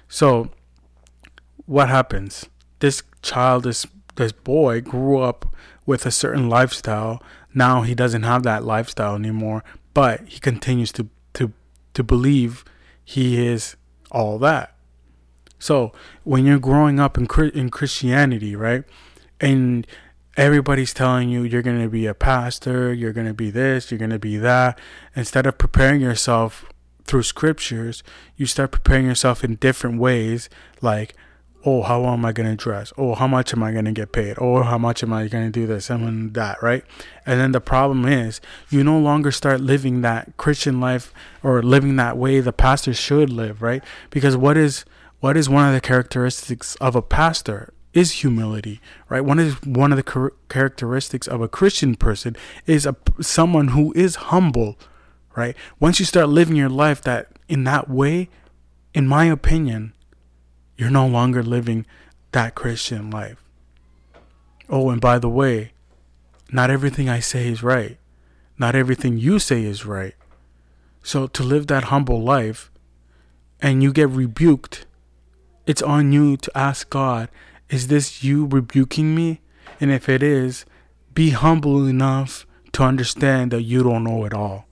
So 0.08 0.50
what 1.68 1.90
happens? 1.90 2.50
This 2.80 3.04
child, 3.22 3.66
this 3.66 3.86
this 4.16 4.32
boy 4.32 4.82
grew 4.82 5.20
up 5.20 5.56
with 5.86 6.08
a 6.08 6.12
certain 6.12 6.50
lifestyle. 6.50 7.22
Now 7.54 7.84
he 7.84 7.94
doesn't 7.94 8.24
have 8.24 8.42
that 8.44 8.64
lifestyle 8.64 9.14
anymore, 9.14 9.64
but 9.94 10.22
he 10.28 10.40
continues 10.40 10.92
to 10.94 11.08
to 11.34 11.54
to 11.94 12.04
believe 12.04 12.66
he 13.06 13.46
is 13.46 13.76
all 14.10 14.40
that 14.40 14.73
so 15.64 15.94
when 16.26 16.46
you're 16.46 16.60
growing 16.60 17.00
up 17.00 17.18
in 17.18 17.26
in 17.54 17.70
Christianity, 17.70 18.54
right, 18.54 18.84
and 19.40 19.88
everybody's 20.36 20.94
telling 20.94 21.30
you 21.30 21.44
you're 21.44 21.62
going 21.62 21.82
to 21.82 21.88
be 21.88 22.06
a 22.06 22.14
pastor, 22.14 22.94
you're 22.94 23.14
going 23.14 23.28
to 23.28 23.34
be 23.34 23.50
this, 23.50 23.90
you're 23.90 23.98
going 23.98 24.10
to 24.10 24.20
be 24.20 24.36
that, 24.36 24.78
instead 25.16 25.48
of 25.48 25.58
preparing 25.58 26.02
yourself 26.02 26.66
through 27.06 27.24
scriptures, 27.24 28.04
you 28.36 28.46
start 28.46 28.72
preparing 28.72 29.06
yourself 29.06 29.42
in 29.42 29.56
different 29.56 30.00
ways, 30.02 30.50
like 30.82 31.16
oh, 31.66 31.82
how 31.82 32.04
am 32.08 32.26
I 32.26 32.34
going 32.34 32.50
to 32.50 32.62
dress? 32.62 32.92
Oh, 32.98 33.16
how 33.16 33.26
much 33.26 33.54
am 33.54 33.64
I 33.64 33.72
going 33.72 33.86
to 33.86 33.94
get 33.94 34.12
paid? 34.12 34.36
Oh, 34.38 34.64
how 34.64 34.78
much 34.78 35.02
am 35.02 35.14
I 35.14 35.30
going 35.30 35.46
to 35.46 35.50
do 35.50 35.66
this 35.66 35.90
and 35.90 36.34
that, 36.34 36.62
right? 36.62 36.84
And 37.26 37.40
then 37.40 37.54
the 37.54 37.62
problem 37.62 38.06
is 38.06 38.42
you 38.70 38.84
no 38.84 39.00
longer 39.00 39.32
start 39.32 39.62
living 39.62 40.02
that 40.02 40.36
Christian 40.36 40.82
life 40.82 41.14
or 41.42 41.64
living 41.64 41.96
that 41.96 42.18
way 42.18 42.42
the 42.42 42.52
pastor 42.52 42.94
should 42.94 43.30
live, 43.30 43.62
right? 43.62 43.82
Because 44.10 44.36
what 44.36 44.58
is 44.58 44.84
what 45.24 45.38
is 45.38 45.48
one 45.48 45.66
of 45.66 45.74
the 45.74 45.80
characteristics 45.80 46.76
of 46.82 46.98
a 46.98 47.02
pastor 47.02 47.74
is 47.94 48.12
humility, 48.12 48.82
right? 49.08 49.22
One 49.22 49.40
is 49.40 49.54
one 49.64 49.94
of 49.94 49.96
the 49.96 50.32
characteristics 50.50 51.30
of 51.30 51.40
a 51.40 51.48
Christian 51.48 51.96
person 51.96 52.36
is 52.68 52.86
a 52.86 52.98
someone 53.22 53.70
who 53.70 53.94
is 53.94 54.16
humble, 54.16 54.78
right? 55.34 55.56
Once 55.80 55.98
you 55.98 56.06
start 56.06 56.28
living 56.28 56.58
your 56.58 56.68
life 56.68 57.02
that 57.04 57.30
in 57.48 57.64
that 57.64 57.90
way, 57.90 58.28
in 58.94 59.08
my 59.08 59.24
opinion, 59.24 59.94
you're 60.76 60.90
no 60.90 61.08
longer 61.08 61.42
living 61.42 61.86
that 62.34 62.54
Christian 62.54 63.10
life. 63.10 63.42
Oh, 64.68 64.90
and 64.90 65.00
by 65.00 65.20
the 65.20 65.30
way, 65.30 65.72
not 66.52 66.70
everything 66.70 67.08
I 67.08 67.22
say 67.22 67.48
is 67.48 67.64
right. 67.64 67.98
Not 68.58 68.76
everything 68.76 69.18
you 69.18 69.40
say 69.40 69.64
is 69.64 69.86
right. 69.86 70.16
So 71.02 71.28
to 71.28 71.44
live 71.44 71.68
that 71.68 71.86
humble 71.86 72.22
life 72.22 72.70
and 73.62 73.82
you 73.82 73.94
get 73.94 74.10
rebuked 74.10 74.86
it's 75.66 75.82
on 75.82 76.12
you 76.12 76.38
to 76.38 76.58
ask 76.58 76.90
God, 76.90 77.30
is 77.70 77.88
this 77.88 78.24
you 78.24 78.46
rebuking 78.46 79.16
me? 79.16 79.42
And 79.80 79.92
if 79.92 80.08
it 80.10 80.22
is, 80.22 80.66
be 81.14 81.32
humble 81.32 81.88
enough 81.88 82.46
to 82.74 82.84
understand 82.84 83.52
that 83.52 83.62
you 83.64 83.84
don't 83.84 84.04
know 84.04 84.26
it 84.26 84.34
all. 84.34 84.66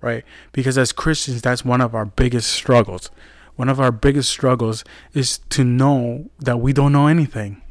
Right? 0.00 0.24
Because 0.52 0.76
as 0.78 0.92
Christians, 0.92 1.42
that's 1.42 1.64
one 1.64 1.80
of 1.80 1.94
our 1.94 2.04
biggest 2.04 2.50
struggles. 2.50 3.10
One 3.56 3.68
of 3.68 3.80
our 3.80 3.92
biggest 3.92 4.28
struggles 4.28 4.84
is 5.14 5.38
to 5.50 5.64
know 5.64 6.30
that 6.38 6.60
we 6.60 6.72
don't 6.72 6.92
know 6.92 7.06
anything. 7.06 7.62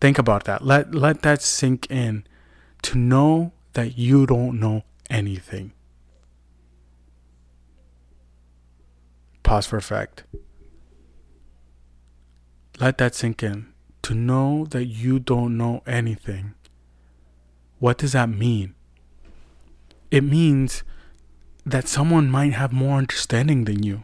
Think 0.00 0.18
about 0.18 0.44
that. 0.44 0.64
Let 0.64 0.94
let 0.94 1.22
that 1.22 1.42
sink 1.42 1.86
in. 1.90 2.24
To 2.82 2.98
know 2.98 3.52
that 3.74 3.96
you 3.96 4.26
don't 4.26 4.58
know 4.58 4.82
anything. 5.08 5.72
Pause 9.44 9.66
for 9.66 9.76
effect. 9.76 10.24
Let 12.82 12.98
that 12.98 13.14
sink 13.14 13.44
in. 13.44 13.68
To 14.02 14.12
know 14.12 14.66
that 14.70 14.86
you 14.86 15.20
don't 15.20 15.56
know 15.56 15.84
anything. 15.86 16.54
What 17.78 17.96
does 17.96 18.10
that 18.10 18.28
mean? 18.28 18.74
It 20.10 20.24
means 20.24 20.82
that 21.64 21.86
someone 21.86 22.28
might 22.28 22.54
have 22.54 22.72
more 22.72 22.98
understanding 22.98 23.66
than 23.66 23.84
you. 23.84 24.02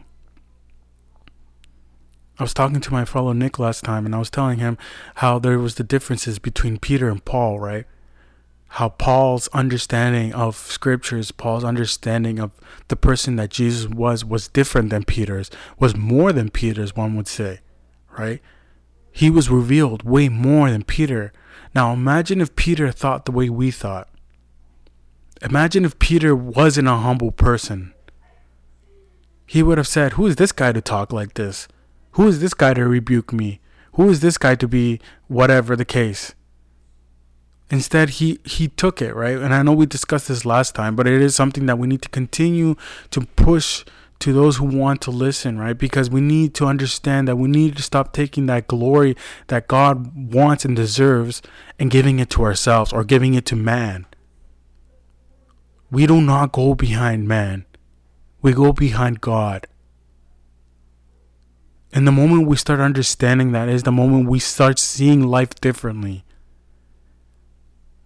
I 2.39 2.43
was 2.43 2.53
talking 2.53 2.79
to 2.79 2.93
my 2.93 3.03
fellow 3.03 3.33
Nic 3.33 3.59
last 3.59 3.83
time 3.83 4.05
and 4.05 4.15
I 4.15 4.17
was 4.17 4.29
telling 4.29 4.59
him 4.59 4.77
how 5.15 5.39
there 5.39 5.59
was 5.59 5.75
the 5.75 5.83
differences 5.83 6.39
between 6.39 6.79
Peter 6.79 7.09
and 7.09 7.23
Paul, 7.25 7.59
right? 7.59 7.85
How 8.69 8.87
Paul's 8.87 9.49
understanding 9.49 10.33
of 10.33 10.55
scriptures, 10.55 11.31
Paul's 11.31 11.65
understanding 11.65 12.39
of 12.39 12.51
the 12.87 12.95
person 12.95 13.35
that 13.35 13.49
Jesus 13.49 13.89
was 13.89 14.23
was 14.23 14.47
different 14.47 14.89
than 14.89 15.03
Peter's, 15.03 15.51
was 15.77 15.97
more 15.97 16.31
than 16.31 16.49
Peter's, 16.49 16.95
one 16.95 17.17
would 17.17 17.27
say, 17.27 17.59
right? 18.17 18.41
He 19.11 19.29
was 19.29 19.49
revealed 19.49 20.03
way 20.03 20.29
more 20.29 20.69
than 20.69 20.83
Peter. 20.83 21.33
Now 21.75 21.93
imagine 21.93 22.41
if 22.41 22.55
Peter 22.55 22.91
thought 22.91 23.25
the 23.25 23.31
way 23.31 23.49
we 23.49 23.71
thought. 23.71 24.07
Imagine 25.41 25.85
if 25.85 25.97
Peter 25.99 26.35
wasn't 26.35 26.87
a 26.87 26.95
humble 26.95 27.31
person. 27.31 27.93
He 29.45 29.63
would 29.63 29.77
have 29.77 29.87
said, 29.87 30.13
Who 30.13 30.27
is 30.27 30.35
this 30.35 30.51
guy 30.51 30.71
to 30.71 30.81
talk 30.81 31.11
like 31.11 31.33
this? 31.35 31.67
Who 32.11 32.27
is 32.27 32.39
this 32.39 32.53
guy 32.53 32.73
to 32.73 32.87
rebuke 32.87 33.31
me? 33.31 33.61
Who 33.93 34.09
is 34.09 34.19
this 34.19 34.37
guy 34.37 34.55
to 34.55 34.67
be 34.67 34.99
whatever 35.27 35.75
the 35.75 35.85
case? 35.85 36.35
Instead, 37.71 38.09
he 38.11 38.39
he 38.45 38.67
took 38.67 39.01
it 39.01 39.15
right, 39.15 39.37
and 39.37 39.53
I 39.53 39.61
know 39.61 39.73
we 39.73 39.85
discussed 39.85 40.27
this 40.27 40.45
last 40.45 40.73
time, 40.73 40.95
but 40.95 41.07
it 41.07 41.21
is 41.21 41.35
something 41.35 41.67
that 41.67 41.77
we 41.77 41.87
need 41.87 42.01
to 42.01 42.09
continue 42.09 42.75
to 43.11 43.21
push 43.35 43.85
to 44.19 44.33
those 44.33 44.57
who 44.57 44.65
want 44.65 45.01
to 45.01 45.11
listen, 45.11 45.57
right? 45.57 45.77
Because 45.77 46.09
we 46.09 46.19
need 46.19 46.53
to 46.55 46.65
understand 46.65 47.27
that 47.27 47.37
we 47.37 47.47
need 47.47 47.77
to 47.77 47.83
stop 47.83 48.11
taking 48.11 48.47
that 48.47 48.67
glory 48.67 49.15
that 49.47 49.67
God 49.67 50.33
wants 50.33 50.65
and 50.65 50.75
deserves 50.75 51.41
and 51.79 51.89
giving 51.89 52.19
it 52.19 52.29
to 52.31 52.43
ourselves 52.43 52.91
or 52.91 53.03
giving 53.03 53.33
it 53.33 53.45
to 53.47 53.55
man. 53.55 54.05
We 55.89 56.05
do 56.05 56.21
not 56.21 56.51
go 56.51 56.75
behind 56.75 57.27
man. 57.27 57.65
We 58.41 58.53
go 58.53 58.73
behind 58.73 59.21
God. 59.21 59.67
And 61.91 62.05
the 62.05 62.11
moment 62.11 62.47
we 62.47 62.55
start 62.55 62.79
understanding 62.79 63.51
that 63.53 63.69
is 63.69 63.83
the 63.83 63.91
moment 63.91 64.29
we 64.29 64.39
start 64.39 64.77
seeing 64.77 65.25
life 65.25 65.55
differently. 65.55 66.23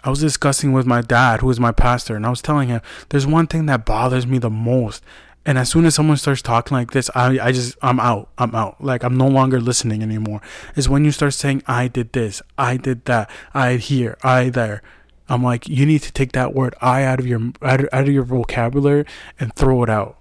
I 0.04 0.10
was 0.10 0.20
discussing 0.20 0.74
with 0.74 0.86
my 0.86 1.02
dad, 1.02 1.40
who 1.40 1.50
is 1.50 1.60
my 1.60 1.72
pastor, 1.72 2.16
and 2.16 2.26
I 2.26 2.30
was 2.30 2.42
telling 2.42 2.70
him 2.70 2.82
there's 3.10 3.28
one 3.28 3.48
thing 3.48 3.66
that 3.68 3.86
bothers 3.86 4.28
me 4.28 4.38
the 4.38 4.50
most. 4.50 5.04
And 5.46 5.58
as 5.58 5.70
soon 5.70 5.86
as 5.86 5.94
someone 5.94 6.18
starts 6.18 6.42
talking 6.42 6.76
like 6.76 6.92
this, 6.92 7.10
I, 7.14 7.38
I 7.40 7.52
just, 7.52 7.78
I'm 7.82 8.00
out. 8.00 8.30
I'm 8.38 8.56
out. 8.56 8.82
Like, 8.82 9.04
I'm 9.04 9.18
no 9.18 9.28
longer 9.28 9.60
listening 9.60 10.02
anymore. 10.02 10.42
Is 10.76 10.88
when 10.88 11.04
you 11.04 11.12
start 11.12 11.34
saying, 11.34 11.64
I 11.68 11.90
did 11.90 12.14
this, 12.14 12.42
I 12.58 12.78
did 12.78 13.06
that, 13.06 13.30
I 13.54 13.74
here, 13.76 14.18
I 14.24 14.50
there. 14.50 14.82
I'm 15.28 15.44
like, 15.44 15.68
you 15.68 15.86
need 15.86 16.02
to 16.04 16.12
take 16.12 16.32
that 16.34 16.54
word 16.54 16.76
I 16.82 17.04
out 17.04 17.20
of 17.20 17.28
your 17.28 17.52
out 17.62 17.82
of, 17.82 17.90
out 17.92 18.08
of 18.08 18.14
your 18.14 18.24
vocabulary 18.24 19.06
and 19.40 19.54
throw 19.56 19.84
it 19.84 19.90
out. 19.90 20.18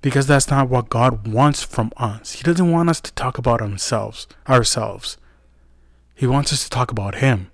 Because 0.00 0.26
that's 0.26 0.50
not 0.50 0.68
what 0.68 0.90
God 0.90 1.26
wants 1.26 1.62
from 1.62 1.90
us. 1.96 2.32
He 2.32 2.42
doesn't 2.42 2.70
want 2.70 2.90
us 2.90 3.00
to 3.00 3.12
talk 3.12 3.38
about 3.38 3.62
ourselves, 3.62 4.26
ourselves. 4.46 5.16
He 6.14 6.26
wants 6.26 6.52
us 6.52 6.64
to 6.64 6.70
talk 6.70 6.90
about 6.90 7.16
him. 7.16 7.50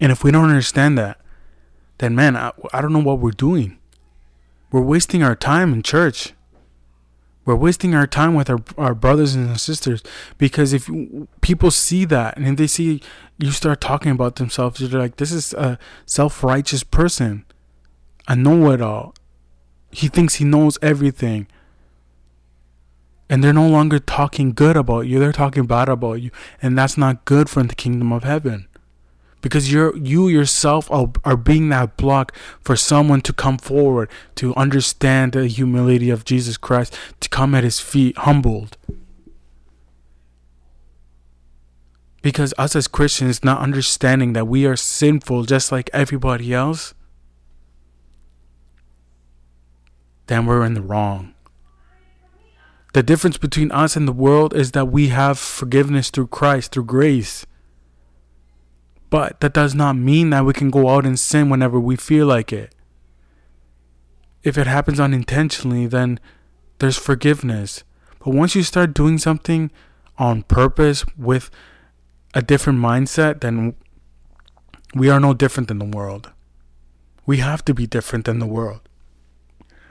And 0.00 0.10
if 0.10 0.24
we 0.24 0.32
don't 0.32 0.48
understand 0.48 0.98
that, 0.98 1.20
then 1.98 2.16
man, 2.16 2.36
I, 2.36 2.50
I 2.72 2.80
don't 2.80 2.92
know 2.92 2.98
what 2.98 3.20
we're 3.20 3.30
doing. 3.30 3.78
We're 4.72 4.80
wasting 4.80 5.22
our 5.22 5.36
time 5.36 5.74
in 5.74 5.82
church. 5.82 6.32
We're 7.44 7.56
wasting 7.56 7.94
our 7.94 8.06
time 8.06 8.34
with 8.34 8.48
our, 8.48 8.60
our 8.78 8.94
brothers 8.94 9.34
and 9.34 9.60
sisters 9.60 10.02
because 10.38 10.72
if 10.72 10.88
people 11.42 11.70
see 11.70 12.04
that 12.06 12.36
and 12.36 12.46
if 12.46 12.56
they 12.56 12.66
see 12.66 13.02
you 13.38 13.50
start 13.50 13.80
talking 13.80 14.12
about 14.12 14.36
themselves, 14.36 14.80
you're 14.80 14.98
like, 14.98 15.16
this 15.16 15.30
is 15.30 15.52
a 15.54 15.78
self 16.06 16.42
righteous 16.42 16.84
person, 16.84 17.44
a 18.26 18.34
know 18.34 18.70
it 18.70 18.80
all. 18.80 19.14
He 19.90 20.08
thinks 20.08 20.36
he 20.36 20.44
knows 20.44 20.78
everything. 20.80 21.48
And 23.28 23.42
they're 23.42 23.52
no 23.52 23.68
longer 23.68 23.98
talking 23.98 24.52
good 24.52 24.76
about 24.76 25.02
you, 25.02 25.18
they're 25.18 25.32
talking 25.32 25.66
bad 25.66 25.88
about 25.88 26.22
you. 26.22 26.30
And 26.62 26.78
that's 26.78 26.96
not 26.96 27.24
good 27.24 27.50
for 27.50 27.62
the 27.62 27.74
kingdom 27.74 28.12
of 28.12 28.24
heaven 28.24 28.68
because 29.42 29.70
you're 29.70 29.94
you 29.96 30.28
yourself 30.28 30.90
are, 30.90 31.10
are 31.24 31.36
being 31.36 31.68
that 31.68 31.98
block 31.98 32.34
for 32.60 32.76
someone 32.76 33.20
to 33.20 33.32
come 33.34 33.58
forward 33.58 34.08
to 34.36 34.54
understand 34.54 35.32
the 35.32 35.46
humility 35.46 36.08
of 36.08 36.24
Jesus 36.24 36.56
Christ 36.56 36.96
to 37.20 37.28
come 37.28 37.54
at 37.54 37.64
his 37.64 37.80
feet 37.80 38.16
humbled. 38.16 38.78
Because 42.22 42.54
us 42.56 42.74
as 42.74 42.88
Christians 42.88 43.44
not 43.44 43.60
understanding 43.60 44.32
that 44.32 44.46
we 44.46 44.64
are 44.64 44.76
sinful 44.76 45.42
just 45.44 45.70
like 45.70 45.90
everybody 45.92 46.54
else 46.54 46.94
then 50.32 50.46
we're 50.46 50.64
in 50.64 50.72
the 50.72 50.80
wrong. 50.80 51.34
The 52.94 53.02
difference 53.02 53.36
between 53.36 53.70
us 53.70 53.96
and 53.96 54.06
the 54.06 54.12
world 54.12 54.54
is 54.54 54.72
that 54.72 54.86
we 54.86 55.08
have 55.08 55.38
forgiveness 55.38 56.10
through 56.10 56.28
Christ 56.28 56.72
through 56.72 56.84
grace 56.84 57.46
but 59.12 59.40
that 59.40 59.52
does 59.52 59.74
not 59.74 59.94
mean 59.94 60.30
that 60.30 60.46
we 60.46 60.54
can 60.54 60.70
go 60.70 60.88
out 60.88 61.04
and 61.04 61.20
sin 61.20 61.50
whenever 61.50 61.78
we 61.78 61.96
feel 61.96 62.26
like 62.26 62.50
it. 62.50 62.74
If 64.42 64.56
it 64.56 64.66
happens 64.66 64.98
unintentionally, 64.98 65.86
then 65.86 66.18
there's 66.78 66.96
forgiveness. 66.96 67.84
But 68.20 68.32
once 68.32 68.54
you 68.54 68.62
start 68.62 68.94
doing 68.94 69.18
something 69.18 69.70
on 70.16 70.44
purpose 70.44 71.04
with 71.18 71.50
a 72.32 72.40
different 72.40 72.78
mindset, 72.78 73.42
then 73.42 73.74
we 74.94 75.10
are 75.10 75.20
no 75.20 75.34
different 75.34 75.68
than 75.68 75.78
the 75.78 75.94
world. 75.98 76.30
We 77.26 77.36
have 77.36 77.62
to 77.66 77.74
be 77.74 77.86
different 77.86 78.24
than 78.24 78.38
the 78.38 78.46
world. 78.46 78.80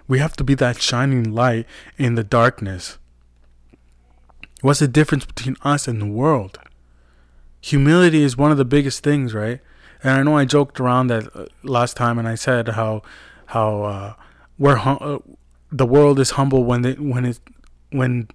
We 0.08 0.18
have 0.18 0.36
to 0.38 0.44
be 0.44 0.56
that 0.56 0.82
shining 0.82 1.32
light 1.32 1.68
in 1.96 2.16
the 2.16 2.24
darkness. 2.24 2.98
What's 4.62 4.80
the 4.80 4.88
difference 4.88 5.26
between 5.26 5.58
us 5.62 5.88
and 5.88 6.02
the 6.02 6.08
world? 6.08 6.58
Humility 7.62 8.24
is 8.24 8.36
one 8.36 8.52
of 8.52 8.58
the 8.58 8.66
biggest 8.66 9.04
things, 9.04 9.34
right? 9.34 9.60
And 10.04 10.14
I 10.14 10.24
know 10.24 10.36
I 10.36 10.46
joked 10.46 10.80
around 10.80 11.08
that 11.08 11.34
uh, 11.36 11.46
last 11.64 11.96
time, 11.96 12.18
and 12.18 12.28
I 12.28 12.36
said 12.36 12.70
how 12.70 13.04
how 13.48 13.84
uh, 13.84 14.14
we're 14.58 14.78
hum- 14.78 14.98
uh, 15.00 15.20
the 15.72 15.86
world 15.86 16.20
is 16.20 16.32
humble 16.32 16.64
when 16.64 16.82
they 16.82 16.94
when 16.94 17.26
it 17.26 17.40
when 17.92 18.28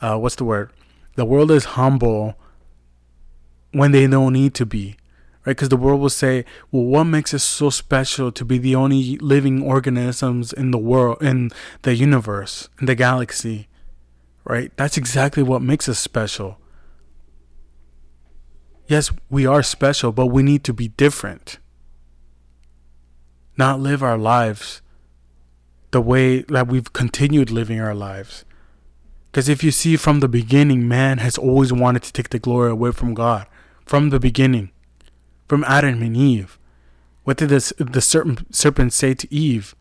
uh, 0.00 0.16
what's 0.16 0.36
the 0.36 0.44
word? 0.44 0.70
The 1.16 1.26
world 1.26 1.50
is 1.50 1.64
humble 1.76 2.36
when 3.72 3.92
they 3.92 4.06
don't 4.06 4.32
need 4.32 4.54
to 4.54 4.66
be, 4.66 4.96
right? 5.44 5.52
Because 5.52 5.68
the 5.68 5.76
world 5.76 6.00
will 6.00 6.08
say, 6.08 6.46
"Well, 6.70 6.84
what 6.84 7.04
makes 7.04 7.34
us 7.34 7.44
so 7.44 7.68
special 7.68 8.32
to 8.32 8.44
be 8.44 8.56
the 8.56 8.74
only 8.74 9.18
living 9.18 9.62
organisms 9.62 10.54
in 10.54 10.70
the 10.70 10.78
world, 10.78 11.22
in 11.22 11.50
the 11.82 11.94
universe, 11.94 12.70
in 12.80 12.86
the 12.86 12.94
galaxy?" 12.94 13.68
Right? 14.44 14.72
That's 14.76 14.96
exactly 14.96 15.42
what 15.42 15.60
makes 15.60 15.86
us 15.86 15.98
special 15.98 16.56
yes, 18.90 19.12
we 19.30 19.46
are 19.46 19.62
special, 19.62 20.10
but 20.10 20.26
we 20.26 20.42
need 20.42 20.64
to 20.64 20.74
be 20.74 20.88
different. 20.88 21.58
Not 23.56 23.80
live 23.80 24.02
our 24.02 24.18
lives 24.18 24.82
the 25.92 26.00
way 26.00 26.42
that 26.42 26.66
we've 26.66 26.92
continued 26.92 27.50
living 27.50 27.80
our 27.80 27.94
lives. 27.94 28.44
Because 29.30 29.48
if 29.48 29.62
you 29.62 29.70
see 29.70 29.96
from 29.96 30.20
the 30.20 30.28
beginning, 30.28 30.88
man 30.88 31.18
has 31.18 31.38
always 31.38 31.72
wanted 31.72 32.02
to 32.02 32.12
take 32.12 32.30
the 32.30 32.38
glory 32.38 32.70
away 32.70 32.90
from 32.90 33.14
God. 33.14 33.46
From 33.86 34.10
the 34.10 34.20
beginning, 34.20 34.70
from 35.48 35.64
Adam 35.64 36.02
and 36.02 36.16
Eve. 36.16 36.58
What 37.24 37.36
did 37.36 37.48
this, 37.50 37.72
the 37.78 38.00
serpent, 38.00 38.54
serpent 38.54 38.92
say 38.92 39.14
to 39.14 39.32
Eve? 39.32 39.74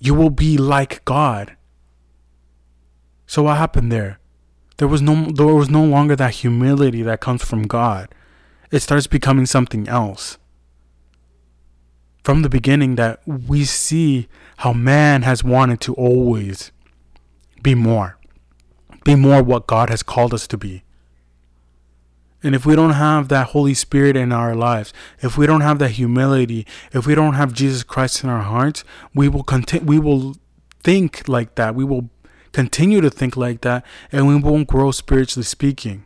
You 0.00 0.14
will 0.14 0.30
be 0.30 0.56
like 0.56 1.04
God. 1.04 1.56
So 3.26 3.44
what 3.44 3.58
happened 3.58 3.92
there? 3.92 4.18
There 4.78 4.88
was 4.88 5.02
no 5.02 5.30
there 5.32 5.46
was 5.46 5.68
no 5.68 5.84
longer 5.84 6.16
that 6.16 6.36
humility 6.36 7.02
that 7.02 7.20
comes 7.20 7.44
from 7.44 7.64
God. 7.64 8.08
It 8.70 8.80
starts 8.80 9.06
becoming 9.06 9.46
something 9.46 9.88
else. 9.88 10.38
From 12.24 12.42
the 12.42 12.48
beginning 12.48 12.94
that 12.96 13.20
we 13.26 13.64
see 13.64 14.28
how 14.58 14.72
man 14.72 15.22
has 15.22 15.42
wanted 15.42 15.80
to 15.82 15.94
always 15.94 16.72
be 17.62 17.74
more. 17.74 18.18
Be 19.04 19.14
more 19.14 19.42
what 19.42 19.66
God 19.66 19.90
has 19.90 20.02
called 20.02 20.34
us 20.34 20.46
to 20.48 20.58
be. 20.58 20.82
And 22.42 22.54
if 22.54 22.64
we 22.64 22.76
don't 22.76 22.92
have 22.92 23.28
that 23.28 23.48
Holy 23.48 23.74
Spirit 23.74 24.16
in 24.16 24.30
our 24.30 24.54
lives, 24.54 24.92
if 25.20 25.36
we 25.36 25.46
don't 25.46 25.62
have 25.62 25.80
that 25.80 25.92
humility, 25.92 26.66
if 26.92 27.04
we 27.06 27.16
don't 27.16 27.34
have 27.34 27.52
Jesus 27.52 27.82
Christ 27.82 28.22
in 28.22 28.30
our 28.30 28.42
hearts, 28.42 28.84
we 29.12 29.28
will 29.28 29.42
continue 29.42 29.86
we 29.86 29.98
will 29.98 30.36
think 30.84 31.28
like 31.28 31.56
that. 31.56 31.74
We 31.74 31.84
will 31.84 32.10
continue 32.52 33.00
to 33.00 33.10
think 33.10 33.36
like 33.36 33.60
that 33.62 33.84
and 34.12 34.26
we 34.26 34.36
won't 34.36 34.68
grow 34.68 34.90
spiritually 34.90 35.44
speaking. 35.44 36.04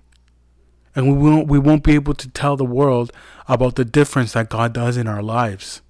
And 0.95 1.09
we 1.09 1.31
won't 1.31 1.49
we 1.49 1.59
won't 1.59 1.83
be 1.83 1.95
able 1.95 2.15
to 2.15 2.29
tell 2.29 2.57
the 2.57 2.65
world 2.65 3.13
about 3.49 3.77
the 3.77 3.85
difference 3.85 4.33
that 4.33 4.51
God 4.51 4.75
does 4.75 4.97
in 4.97 5.07
our 5.07 5.23
lives. 5.23 5.81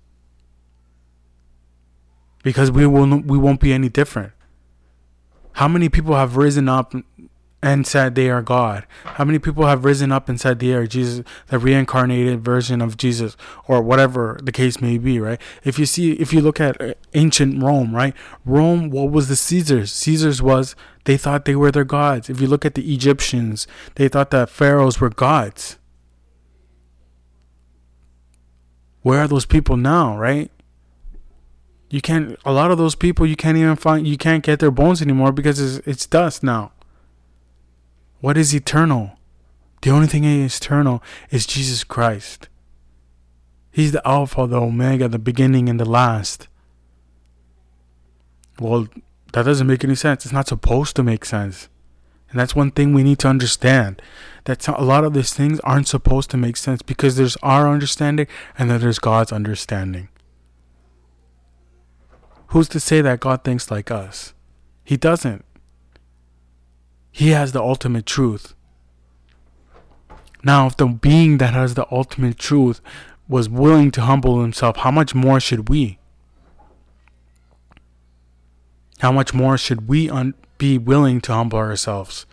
Because 2.45 2.71
we 2.71 2.87
will 2.87 3.21
we 3.21 3.39
won't 3.39 3.61
be 3.61 3.73
any 3.73 3.89
different. 3.89 4.33
How 5.55 5.69
many 5.69 5.89
people 5.89 6.15
have 6.15 6.37
risen 6.37 6.69
up 6.69 6.95
and 7.63 7.87
said 7.87 8.15
they 8.15 8.29
are 8.29 8.43
God? 8.43 8.87
How 9.05 9.25
many 9.25 9.39
people 9.39 9.67
have 9.67 9.85
risen 9.85 10.11
up 10.11 10.29
and 10.29 10.41
said 10.41 10.59
they 10.59 10.73
are 10.73 10.87
Jesus, 10.87 11.25
the 11.47 11.59
reincarnated 11.59 12.45
version 12.45 12.83
of 12.83 12.97
Jesus, 12.97 13.37
or 13.69 13.81
whatever 13.81 14.41
the 14.43 14.53
case 14.53 14.81
may 14.81 14.99
be, 14.99 15.21
right? 15.21 15.41
If 15.63 15.79
you 15.79 15.87
see, 15.87 16.13
if 16.13 16.33
you 16.33 16.41
look 16.41 16.61
at 16.61 16.81
uh, 16.81 16.95
ancient 17.15 17.63
Rome, 17.63 17.95
right? 17.95 18.15
Rome, 18.45 18.91
what 18.91 19.11
was 19.11 19.29
the 19.29 19.37
Caesars? 19.37 19.93
Caesars 19.93 20.43
was, 20.43 20.75
they 21.05 21.17
thought 21.17 21.45
they 21.45 21.55
were 21.55 21.71
their 21.71 21.85
gods. 21.85 22.29
If 22.29 22.41
you 22.41 22.49
look 22.49 22.65
at 22.65 22.75
the 22.75 22.93
Egyptians, 22.93 23.67
they 23.95 24.09
thought 24.09 24.31
that 24.33 24.51
pharaohs 24.51 25.01
were 25.01 25.11
gods. 25.11 25.79
Where 29.03 29.21
are 29.21 29.29
those 29.29 29.47
people 29.47 29.77
now, 29.77 30.17
right? 30.17 30.51
You 31.91 32.01
can't, 32.01 32.39
a 32.45 32.53
lot 32.53 32.71
of 32.71 32.79
those 32.79 32.95
people, 32.95 33.27
you 33.27 33.37
can't 33.37 33.59
even 33.59 33.77
find, 33.77 34.07
you 34.07 34.17
can't 34.17 34.43
get 34.43 34.61
their 34.61 34.71
bones 34.71 35.03
anymore 35.03 35.31
because 35.31 35.61
it's, 35.61 35.87
it's 35.87 36.07
dust 36.07 36.43
now. 36.43 36.73
What 38.23 38.39
is 38.39 38.55
eternal? 38.55 39.19
The 39.83 39.91
only 39.91 40.07
thing 40.07 40.23
that 40.23 40.29
is 40.29 40.57
eternal 40.59 41.03
is 41.31 41.45
Jesus 41.45 41.83
Christ. 41.83 42.49
He's 43.73 43.91
the 43.91 44.07
Alpha, 44.07 44.47
the 44.47 44.61
Omega, 44.61 45.09
the 45.09 45.19
beginning 45.19 45.69
and 45.69 45.81
the 45.81 45.85
last. 45.85 46.47
Well, 48.61 48.87
that 49.33 49.43
doesn't 49.43 49.67
make 49.67 49.83
any 49.83 49.97
sense. 49.97 50.25
It's 50.25 50.33
not 50.33 50.47
supposed 50.47 50.95
to 50.97 51.03
make 51.03 51.25
sense. 51.25 51.69
And 52.31 52.39
that's 52.39 52.55
one 52.55 52.71
thing 52.71 52.93
we 52.93 53.03
need 53.03 53.19
to 53.19 53.29
understand. 53.29 54.01
That 54.45 54.69
a 54.69 54.85
lot 54.85 55.03
of 55.03 55.15
these 55.15 55.35
things 55.35 55.59
aren't 55.61 55.89
supposed 55.89 56.31
to 56.31 56.37
make 56.37 56.57
sense 56.57 56.81
because 56.81 57.17
there's 57.17 57.37
our 57.43 57.69
understanding 57.69 58.29
and 58.57 58.71
then 58.71 58.81
there's 58.81 59.01
God's 59.01 59.33
understanding. 59.33 60.09
Who's 62.49 62.69
to 62.69 62.79
say 62.79 63.01
that 63.01 63.19
God 63.19 63.43
thinks 63.43 63.69
like 63.69 63.91
us? 63.91 64.33
He 64.85 64.97
doesn't. 64.97 65.45
He 67.13 67.31
has 67.31 67.53
the 67.53 67.63
ultimate 67.63 68.07
truth. 68.07 68.55
Now, 70.43 70.67
if 70.67 70.77
the 70.77 70.87
being 70.87 71.39
that 71.39 71.55
has 71.55 71.75
the 71.75 71.87
ultimate 71.93 72.39
truth 72.39 72.81
was 73.29 73.49
willing 73.49 73.91
to 73.93 74.01
humble 74.01 74.41
himself, 74.41 74.79
how 74.79 74.91
much 74.91 75.15
more 75.15 75.39
should 75.39 75.69
we? 75.69 75.99
How 78.99 79.13
much 79.13 79.35
more 79.35 79.59
should 79.59 79.89
we 79.89 80.09
un- 80.11 80.35
be 80.59 80.79
willing 80.79 81.21
to 81.23 81.33
humble 81.33 81.59
ourselves? 81.59 82.27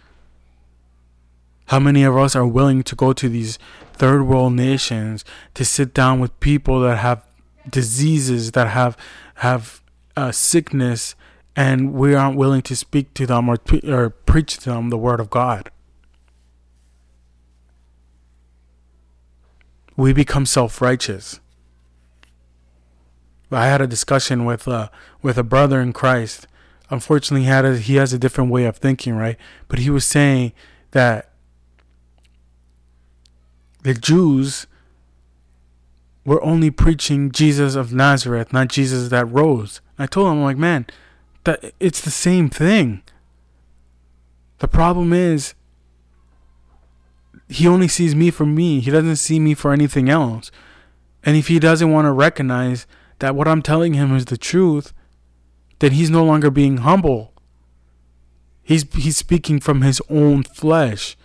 How 1.68 1.80
many 1.80 2.04
of 2.04 2.18
us 2.18 2.36
are 2.36 2.48
willing 2.48 2.82
to 2.84 2.96
go 2.96 3.14
to 3.14 3.30
these 3.30 3.60
third 3.94 4.24
world 4.24 4.54
nations 4.54 5.26
to 5.54 5.66
sit 5.66 5.94
down 5.94 6.20
with 6.20 6.40
people 6.40 6.80
that 6.82 6.98
have 6.98 7.24
diseases, 7.70 8.54
that 8.54 8.70
have 8.70 8.98
have 9.36 9.84
uh, 10.16 10.32
sickness, 10.32 11.16
and 11.60 11.94
we 11.94 12.16
aren't 12.16 12.38
willing 12.38 12.62
to 12.64 12.76
speak 12.76 13.14
to 13.16 13.26
them 13.26 13.50
or, 13.50 13.58
or 13.88 14.10
preach 14.10 14.58
to 14.60 14.70
them 14.70 14.90
the 14.90 14.98
word 14.98 15.20
of 15.20 15.30
God? 15.30 15.72
we 20.00 20.14
become 20.14 20.46
self-righteous. 20.46 21.42
I 23.52 23.68
had 23.68 23.82
a 23.82 23.88
discussion 23.88 24.46
with 24.46 24.68
uh, 24.68 24.88
with 25.22 25.38
a 25.38 25.44
brother 25.44 25.82
in 25.82 25.92
Christ. 25.92 26.48
Unfortunately, 26.90 27.44
he 27.44 27.50
had 27.50 27.66
a, 27.66 27.78
he 27.78 27.96
has 27.96 28.14
a 28.14 28.20
different 28.20 28.50
way 28.50 28.66
of 28.66 28.78
thinking, 28.78 29.16
right? 29.16 29.38
But 29.68 29.80
he 29.80 29.90
was 29.90 30.06
saying 30.06 30.54
that 30.92 31.32
the 33.84 33.94
Jews 33.94 34.68
were 36.26 36.42
only 36.44 36.72
preaching 36.72 37.32
Jesus 37.32 37.76
of 37.76 37.92
Nazareth, 37.94 38.54
not 38.54 38.70
Jesus 38.70 39.10
that 39.10 39.26
rose. 39.26 39.82
I 39.98 40.06
told 40.06 40.28
him, 40.28 40.38
I'm 40.38 40.44
like, 40.44 40.58
man, 40.58 40.86
that 41.44 41.74
it's 41.80 42.02
the 42.02 42.12
same 42.12 42.50
thing. 42.50 43.02
The 44.60 44.68
problem 44.68 45.14
is 45.14 45.54
he 47.48 47.68
only 47.68 47.88
sees 47.88 48.16
me 48.16 48.30
for 48.30 48.46
me. 48.46 48.80
He 48.80 48.92
doesn't 48.92 49.16
see 49.16 49.40
me 49.40 49.54
for 49.54 49.74
anything 49.74 50.10
else. 50.10 50.52
And 51.24 51.36
if 51.36 51.48
he 51.48 51.60
doesn't 51.60 51.92
want 51.92 52.06
to 52.06 52.12
recognize 52.12 52.86
that 53.20 53.36
what 53.36 53.48
I'm 53.48 53.62
telling 53.62 53.94
him 53.94 54.16
is 54.16 54.26
the 54.26 54.38
truth, 54.38 54.94
then 55.80 55.92
he's 55.92 56.10
no 56.10 56.24
longer 56.24 56.50
being 56.52 56.78
humble. 56.78 57.34
He's 58.62 58.86
he's 58.94 59.18
speaking 59.18 59.60
from 59.60 59.82
his 59.82 60.02
own 60.10 60.44
flesh. 60.44 61.18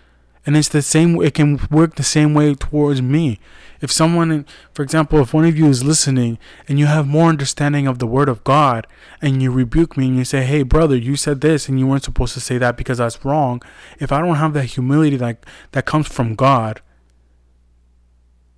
And 0.47 0.57
it's 0.57 0.69
the 0.69 0.83
same 0.83 1.21
it 1.23 1.35
can 1.35 1.59
work 1.71 1.97
the 1.97 2.03
same 2.03 2.35
way 2.35 2.55
towards 2.55 3.01
me. 3.01 3.39
If 3.81 3.91
someone, 3.91 4.47
for 4.73 4.83
example, 4.83 5.21
if 5.21 5.35
one 5.35 5.45
of 5.45 5.59
you 5.59 5.67
is 5.67 5.85
listening 5.85 6.39
and 6.69 6.79
you 6.79 6.87
have 6.87 7.07
more 7.07 7.29
understanding 7.29 7.87
of 7.87 7.99
the 7.99 8.07
Word 8.07 8.29
of 8.29 8.45
God 8.45 8.87
and 9.21 9.43
you 9.43 9.51
rebuke 9.51 9.97
me 9.97 10.09
and 10.09 10.17
you 10.17 10.25
say, 10.25 10.45
hey, 10.45 10.63
brother, 10.63 10.97
you 10.97 11.17
said 11.17 11.41
this 11.41 11.69
and 11.69 11.79
you 11.79 11.87
weren't 11.87 12.05
supposed 12.05 12.35
to 12.35 12.41
say 12.41 12.59
that 12.59 12.77
because 12.77 12.99
that's 12.99 13.25
wrong. 13.25 13.63
If 13.99 14.13
I 14.13 14.21
don't 14.21 14.37
have 14.37 14.53
that 14.55 14.65
humility 14.67 15.17
that, 15.17 15.45
that 15.73 15.87
comes 15.87 16.09
from 16.09 16.35
God 16.35 16.81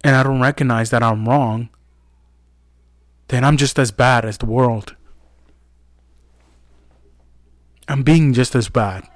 and 0.05 0.15
I 0.15 0.23
don't 0.23 0.41
recognize 0.41 0.91
that 0.91 1.03
I'm 1.03 1.29
wrong, 1.29 1.69
then 3.29 3.45
I'm 3.45 3.57
just 3.57 3.79
as 3.79 3.91
bad 3.91 4.25
as 4.25 4.39
the 4.39 4.47
world. 4.47 4.95
I'm 7.89 8.03
being 8.03 8.33
just 8.33 8.55
as 8.55 8.69
bad. 8.69 9.09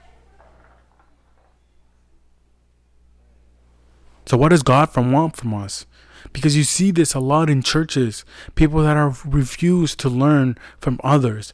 So, 4.30 4.36
what 4.36 4.50
does 4.50 4.62
God 4.62 4.90
from 4.90 5.10
want 5.10 5.34
from 5.34 5.52
us? 5.52 5.86
Because 6.32 6.56
you 6.56 6.62
see 6.62 6.92
this 6.92 7.14
a 7.14 7.18
lot 7.18 7.50
in 7.50 7.62
churches. 7.62 8.24
People 8.54 8.80
that 8.84 8.96
are 8.96 9.12
refused 9.24 9.98
to 9.98 10.08
learn 10.08 10.56
from 10.78 11.00
others. 11.02 11.52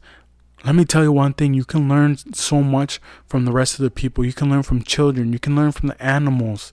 Let 0.63 0.75
me 0.75 0.85
tell 0.85 1.01
you 1.01 1.11
one 1.11 1.33
thing 1.33 1.55
you 1.55 1.65
can 1.65 1.89
learn 1.89 2.17
so 2.35 2.61
much 2.61 3.01
from 3.25 3.45
the 3.45 3.51
rest 3.51 3.79
of 3.79 3.83
the 3.83 3.89
people. 3.89 4.23
You 4.23 4.31
can 4.31 4.51
learn 4.51 4.61
from 4.61 4.83
children. 4.83 5.33
You 5.33 5.39
can 5.39 5.55
learn 5.55 5.71
from 5.71 5.89
the 5.89 5.99
animals. 5.99 6.71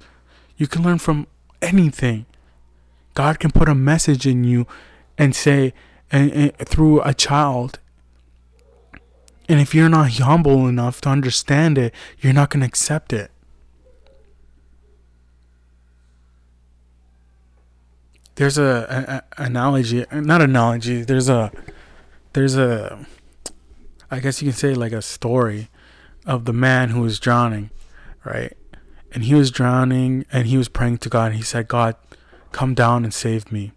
You 0.58 0.66
can 0.66 0.82
learn 0.82 0.98
from 0.98 1.26
anything. 1.62 2.26
God 3.14 3.40
can 3.40 3.50
put 3.50 3.70
a 3.70 3.74
message 3.74 4.26
in 4.26 4.44
you 4.44 4.66
and 5.16 5.34
say, 5.34 5.72
and, 6.12 6.30
and 6.30 6.58
through 6.58 7.00
a 7.00 7.14
child. 7.14 7.78
And 9.48 9.58
if 9.58 9.74
you're 9.74 9.88
not 9.88 10.10
humble 10.10 10.68
enough 10.68 11.00
to 11.00 11.08
understand 11.08 11.78
it, 11.78 11.94
you're 12.20 12.34
not 12.34 12.50
going 12.50 12.60
to 12.60 12.66
accept 12.66 13.14
it. 13.14 13.30
There's 18.37 18.59
a, 18.59 19.23
a, 19.38 19.42
a, 19.42 19.47
analogy, 19.47 20.05
not 20.12 20.42
analogy. 20.42 21.03
There's 21.03 21.29
a 21.29 21.53
there's 22.33 22.57
a 22.57 23.07
I 24.11 24.20
guess 24.20 24.42
you 24.42 24.49
can 24.49 24.57
say 24.57 24.75
like 24.75 24.92
a 24.92 25.03
story 25.03 25.68
of 26.27 26.44
the 26.44 26.53
man 26.53 26.90
who 26.90 27.01
was 27.03 27.20
drowning, 27.20 27.70
right? 28.25 28.57
And 29.12 29.25
he 29.25 29.35
was 29.35 29.51
drowning 29.51 30.27
and 30.33 30.47
he 30.49 30.57
was 30.57 30.68
praying 30.68 30.99
to 30.99 31.09
God. 31.09 31.27
And 31.27 31.37
he 31.37 31.42
said, 31.42 31.68
"God, 31.68 31.97
come 32.53 32.75
down 32.75 33.05
and 33.05 33.14
save 33.14 33.53
me." 33.53 33.73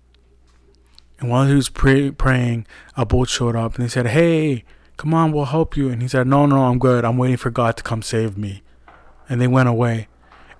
And 1.19 1.29
while 1.29 1.47
he 1.47 1.53
was 1.53 1.69
pray, 1.69 2.11
praying, 2.11 2.65
a 2.95 3.05
boat 3.05 3.29
showed 3.29 3.55
up 3.55 3.75
and 3.75 3.83
they 3.83 3.89
said, 3.89 4.07
"Hey, 4.07 4.63
come 4.97 5.13
on, 5.13 5.31
we'll 5.31 5.45
help 5.45 5.77
you." 5.77 5.89
And 5.89 6.01
he 6.01 6.07
said, 6.07 6.27
"No, 6.27 6.45
no, 6.47 6.63
I'm 6.65 6.79
good. 6.79 7.05
I'm 7.05 7.17
waiting 7.17 7.37
for 7.37 7.51
God 7.51 7.77
to 7.77 7.83
come 7.83 8.01
save 8.01 8.37
me." 8.37 8.63
And 9.29 9.39
they 9.39 9.47
went 9.47 9.69
away 9.69 10.07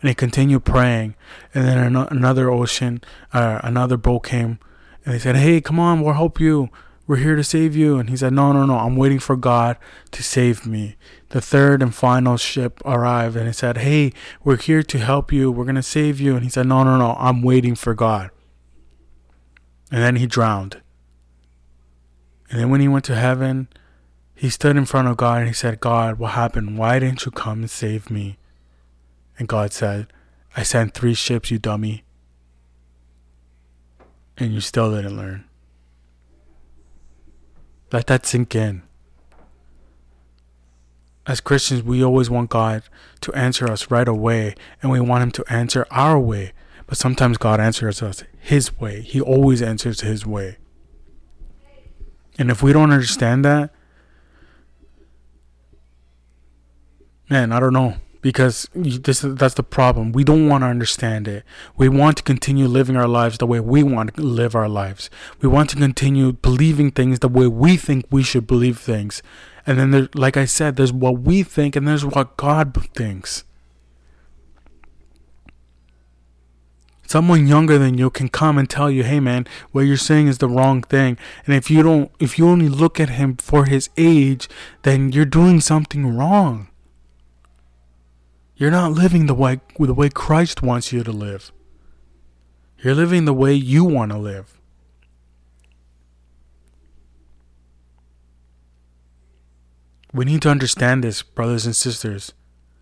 and 0.02 0.10
he 0.10 0.16
continued 0.16 0.66
praying. 0.66 1.16
And 1.54 1.68
then 1.68 1.96
another 1.96 2.50
ocean, 2.50 3.02
uh, 3.34 3.60
another 3.64 3.98
boat 3.98 4.22
came, 4.22 4.60
and 5.04 5.14
they 5.14 5.20
said, 5.20 5.36
"Hey, 5.36 5.62
come 5.62 5.80
on, 5.80 6.02
we'll 6.02 6.14
help 6.14 6.40
you. 6.40 6.70
We're 7.06 7.18
here 7.18 7.36
to 7.36 7.44
save 7.44 7.76
you." 7.76 7.98
And 7.98 8.10
he 8.10 8.18
said, 8.18 8.34
"No, 8.34 8.52
no, 8.52 8.66
no. 8.66 8.78
I'm 8.78 8.96
waiting 8.96 9.20
for 9.20 9.36
God 9.36 9.78
to 10.12 10.24
save 10.24 10.66
me." 10.66 10.96
The 11.30 11.42
third 11.42 11.82
and 11.82 11.94
final 11.94 12.38
ship 12.38 12.82
arrived, 12.86 13.36
and 13.36 13.48
it 13.48 13.54
said, 13.54 13.78
"Hey, 13.78 14.14
we're 14.44 14.58
here 14.58 14.84
to 14.84 14.98
help 15.00 15.32
you. 15.32 15.52
We're 15.52 15.66
gonna 15.66 15.84
save 15.84 16.20
you." 16.20 16.36
And 16.36 16.44
he 16.44 16.50
said, 16.50 16.68
"No, 16.68 16.84
no, 16.84 16.98
no. 16.98 17.16
I'm 17.20 17.42
waiting 17.42 17.76
for 17.76 17.94
God." 17.94 18.30
And 19.92 20.04
then 20.04 20.18
he 20.18 20.28
drowned. 20.28 20.82
And 22.50 22.60
then 22.60 22.70
when 22.70 22.82
he 22.82 22.88
went 22.88 23.06
to 23.06 23.16
heaven, 23.16 23.68
he 24.38 24.50
stood 24.50 24.78
in 24.78 24.86
front 24.86 25.08
of 25.08 25.18
God 25.18 25.40
and 25.40 25.48
he 25.48 25.54
said, 25.54 25.80
God, 25.80 26.20
what 26.20 26.32
happened? 26.34 26.78
Why 26.78 27.00
didn't 27.00 27.26
you 27.26 27.32
come 27.32 27.62
and 27.62 27.70
save 27.70 28.10
me? 28.10 28.38
And 29.38 29.48
God 29.48 29.72
said, 29.72 30.08
I 30.56 30.64
sent 30.64 30.94
three 30.94 31.14
ships, 31.14 31.52
you 31.52 31.60
dummy. 31.60 32.04
And 34.38 34.54
you 34.54 34.62
still 34.62 34.94
didn't 34.96 35.18
learn. 35.18 35.46
Let 37.92 38.08
that 38.08 38.26
sink 38.26 38.56
in. 38.56 38.84
As 41.26 41.42
Christians, 41.42 41.84
we 41.84 42.04
always 42.04 42.30
want 42.30 42.50
God 42.50 42.84
to 43.22 43.34
answer 43.34 43.70
us 43.70 43.92
right 43.92 44.08
away, 44.08 44.56
and 44.82 44.92
we 44.92 45.00
want 45.00 45.24
Him 45.24 45.32
to 45.32 45.46
answer 45.52 45.86
our 45.92 46.18
way. 46.18 46.54
But 46.86 46.98
sometimes 46.98 47.38
God 47.38 47.60
answers 47.60 48.02
us 48.02 48.24
His 48.40 48.80
way. 48.80 49.02
He 49.02 49.20
always 49.20 49.62
answers 49.62 50.02
His 50.02 50.26
way. 50.26 50.58
And 52.40 52.50
if 52.50 52.64
we 52.64 52.72
don't 52.72 52.92
understand 52.92 53.44
that, 53.46 53.72
man, 57.30 57.52
I 57.52 57.60
don't 57.60 57.74
know 57.74 57.98
because 58.22 58.70
this 58.74 59.22
that's 59.22 59.54
the 59.54 59.64
problem. 59.64 60.12
We 60.12 60.24
don't 60.24 60.48
want 60.48 60.64
to 60.64 60.68
understand 60.68 61.28
it. 61.28 61.44
We 61.76 61.90
want 61.90 62.18
to 62.18 62.24
continue 62.24 62.68
living 62.68 62.98
our 62.98 63.08
lives 63.08 63.38
the 63.38 63.48
way 63.48 63.60
we 63.60 63.84
want 63.84 64.16
to 64.16 64.22
live 64.22 64.56
our 64.56 64.70
lives. 64.70 65.10
We 65.42 65.48
want 65.48 65.70
to 65.72 65.76
continue 65.76 66.34
believing 66.34 66.92
things 66.92 67.20
the 67.20 67.28
way 67.28 67.48
we 67.48 67.78
think 67.78 68.06
we 68.10 68.24
should 68.24 68.48
believe 68.48 68.80
things. 68.80 69.22
And 69.66 69.78
then 69.78 69.92
there, 69.92 70.10
like 70.14 70.38
I 70.38 70.46
said, 70.46 70.76
there's 70.76 70.94
what 70.94 71.20
we 71.20 71.44
think 71.44 71.76
and 71.76 71.88
there's 71.88 72.06
what 72.06 72.38
God 72.38 72.76
thinks. 72.94 73.44
Someone 77.06 77.48
younger 77.48 77.78
than 77.78 77.98
you 77.98 78.10
can 78.10 78.28
come 78.28 78.58
and 78.58 78.70
tell 78.70 78.92
you, 78.92 79.04
"Hey 79.04 79.22
man, 79.22 79.48
what 79.72 79.82
you're 79.82 79.96
saying 79.96 80.28
is 80.28 80.40
the 80.40 80.50
wrong 80.50 80.82
thing." 80.82 81.18
And 81.46 81.56
if 81.56 81.72
you 81.72 81.82
don't 81.82 82.12
if 82.20 82.38
you 82.38 82.48
only 82.50 82.68
look 82.68 83.00
at 83.00 83.12
him 83.12 83.38
for 83.38 83.66
his 83.66 83.90
age, 83.96 84.50
then 84.84 85.14
you're 85.14 85.24
doing 85.24 85.62
something 85.62 86.18
wrong. 86.18 86.68
You're 88.58 88.72
not 88.72 88.94
living 88.94 89.28
the 89.28 89.36
way 89.36 89.62
the 89.80 89.94
way 89.94 90.10
Christ 90.10 90.64
wants 90.64 90.92
you 90.92 91.04
to 91.04 91.12
live. 91.12 91.52
You're 92.80 92.96
living 92.96 93.26
the 93.26 93.34
way 93.34 93.54
you 93.54 93.84
want 93.84 94.12
to 94.12 94.18
live. 94.18 94.60
We 100.12 100.26
need 100.26 100.42
to 100.42 100.50
understand 100.50 101.04
this, 101.04 101.22
brothers 101.22 101.68
and 101.68 101.76
sisters. 101.76 102.34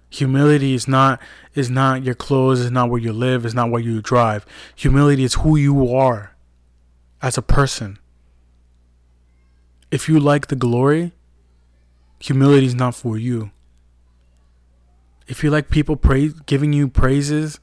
Humility 0.10 0.74
is 0.74 0.88
not 0.88 1.22
is 1.54 1.70
not 1.70 2.04
your 2.04 2.16
clothes, 2.16 2.62
is 2.62 2.72
not 2.72 2.90
where 2.90 3.02
you 3.02 3.12
live, 3.12 3.46
is 3.46 3.54
not 3.54 3.70
where 3.70 3.82
you 3.82 4.02
drive. 4.02 4.46
Humility 4.78 5.26
is 5.26 5.34
who 5.34 5.58
you 5.58 5.94
are 5.94 6.36
as 7.22 7.38
a 7.38 7.42
person. 7.42 8.00
If 9.92 10.08
you 10.08 10.22
like 10.22 10.48
the 10.48 10.56
glory, 10.56 11.12
humility 12.20 12.66
is 12.66 12.76
not 12.76 12.96
for 12.96 13.18
you. 13.18 13.52
If 15.28 15.44
you 15.44 15.50
like 15.50 15.70
people 15.70 15.96
praise, 15.96 16.34
giving 16.46 16.74
you 16.74 16.88
praises, 16.88 17.60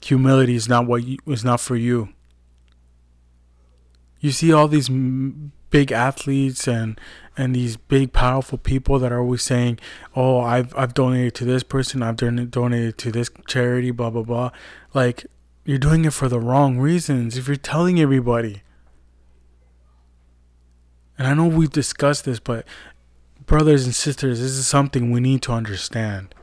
humility 0.00 0.54
is 0.54 0.68
not 0.68 0.86
what 0.86 1.04
you, 1.04 1.18
is 1.26 1.44
not 1.44 1.60
for 1.60 1.76
you. 1.76 2.10
You 4.20 4.30
see 4.30 4.52
all 4.52 4.68
these 4.68 4.88
big 5.70 5.92
athletes 5.92 6.66
and 6.66 6.98
and 7.36 7.54
these 7.54 7.76
big 7.76 8.12
powerful 8.12 8.56
people 8.56 8.98
that 8.98 9.12
are 9.12 9.20
always 9.20 9.42
saying, 9.42 9.78
"Oh, 10.14 10.40
I've 10.40 10.74
I've 10.76 10.94
donated 10.94 11.34
to 11.36 11.44
this 11.44 11.62
person, 11.62 12.02
I've 12.02 12.16
don- 12.16 12.48
donated 12.48 12.98
to 12.98 13.12
this 13.12 13.28
charity, 13.46 13.90
blah 13.90 14.10
blah 14.10 14.22
blah." 14.22 14.50
Like 14.94 15.26
you're 15.64 15.78
doing 15.78 16.04
it 16.04 16.12
for 16.12 16.28
the 16.28 16.40
wrong 16.40 16.78
reasons. 16.78 17.36
If 17.36 17.48
you're 17.48 17.56
telling 17.56 18.00
everybody, 18.00 18.62
and 21.18 21.26
I 21.26 21.34
know 21.34 21.46
we've 21.46 21.70
discussed 21.70 22.24
this, 22.24 22.38
but 22.38 22.64
brothers 23.46 23.84
and 23.84 23.94
sisters, 23.94 24.40
this 24.40 24.52
is 24.52 24.66
something 24.66 25.10
we 25.10 25.20
need 25.20 25.42
to 25.42 25.52
understand. 25.52 26.34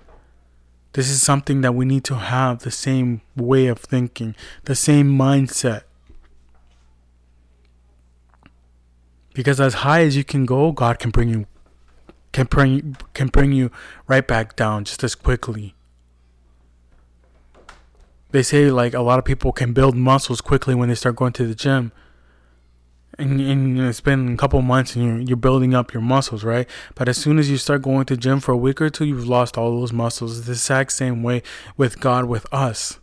This 0.94 1.10
is 1.10 1.22
something 1.22 1.62
that 1.62 1.74
we 1.74 1.86
need 1.86 2.04
to 2.06 2.16
have 2.16 2.60
the 2.60 2.72
same 2.72 3.22
way 3.36 3.68
of 3.68 3.80
thinking, 3.80 4.36
the 4.66 4.76
same 4.76 5.18
mindset. 5.18 5.84
Because 9.34 9.60
as 9.60 9.76
high 9.76 10.02
as 10.02 10.16
you 10.16 10.24
can 10.24 10.46
go, 10.46 10.72
God 10.72 11.00
can 11.00 11.10
bring 11.10 11.30
you 11.30 11.48
can 12.32 12.46
bring 12.46 12.96
can 13.14 13.28
bring 13.28 13.52
you 13.52 13.72
right 14.08 14.28
back 14.28 14.56
down 14.56 14.86
just 14.86 15.04
as 15.04 15.16
quickly. 15.16 15.74
They 18.30 18.44
say 18.44 18.70
like 18.70 18.94
a 18.94 19.02
lot 19.02 19.18
of 19.18 19.26
people 19.26 19.52
can 19.52 19.74
build 19.74 19.96
muscles 19.96 20.42
quickly 20.42 20.76
when 20.76 20.90
they 20.90 20.96
start 20.96 21.16
going 21.16 21.34
to 21.34 21.48
the 21.48 21.56
gym. 21.56 21.92
And, 23.20 23.40
and 23.40 23.80
it's 23.80 24.02
been 24.02 24.34
a 24.34 24.38
couple 24.38 24.62
months 24.64 24.96
and 24.96 25.06
you're, 25.06 25.20
you're 25.20 25.38
building 25.38 25.76
up 25.76 25.94
your 25.94 26.02
muscles, 26.02 26.44
right? 26.44 26.68
But 26.96 27.08
as 27.08 27.18
soon 27.18 27.38
as 27.38 27.50
you 27.50 27.58
start 27.58 27.84
going 27.84 28.06
to 28.06 28.18
gym 28.18 28.40
for 28.40 28.54
a 28.54 28.58
week 28.58 28.82
or 28.82 28.90
two, 28.90 29.06
you've 29.06 29.28
lost 29.28 29.58
all 29.58 29.80
those 29.80 29.94
muscles. 29.94 30.40
It's 30.40 30.48
the 30.48 30.54
exact 30.54 30.94
same 30.94 31.22
way 31.22 31.44
with 31.78 32.00
God, 32.00 32.26
with 32.26 32.52
us. 32.52 33.00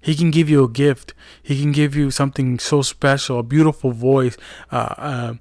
He 0.00 0.14
can 0.14 0.30
give 0.30 0.50
you 0.50 0.64
a 0.64 0.68
gift. 0.68 1.14
He 1.42 1.60
can 1.60 1.72
give 1.72 1.94
you 1.94 2.10
something 2.10 2.58
so 2.58 2.82
special, 2.82 3.38
a 3.38 3.42
beautiful 3.42 3.90
voice, 3.90 4.36
uh, 4.70 4.94
uh, 4.96 5.34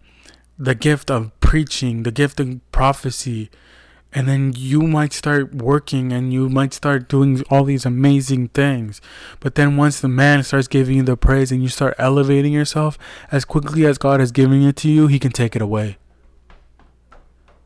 the 0.58 0.76
gift 0.76 1.12
of 1.12 1.38
preaching, 1.40 2.04
the 2.04 2.12
gift 2.12 2.40
of 2.40 2.60
prophecy. 2.72 3.50
And 4.16 4.28
then 4.28 4.54
you 4.56 4.84
might 4.84 5.12
start 5.12 5.56
working 5.56 6.14
and 6.14 6.32
you 6.32 6.48
might 6.48 6.74
start 6.74 7.10
doing 7.10 7.44
all 7.50 7.64
these 7.64 7.86
amazing 7.86 8.50
things. 8.50 9.02
But 9.40 9.56
then 9.56 9.76
once 9.76 10.00
the 10.00 10.08
man 10.08 10.44
starts 10.44 10.68
giving 10.68 10.98
you 10.98 11.04
the 11.04 11.18
praise 11.18 11.52
and 11.52 11.64
you 11.64 11.70
start 11.70 11.96
elevating 11.98 12.54
yourself, 12.54 12.98
as 13.32 13.44
quickly 13.44 13.86
as 13.88 13.98
God 13.98 14.20
has 14.20 14.32
given 14.32 14.62
it 14.62 14.76
to 14.78 14.90
you, 14.90 15.08
he 15.08 15.18
can 15.18 15.32
take 15.32 15.56
it 15.56 15.62
away. 15.64 15.98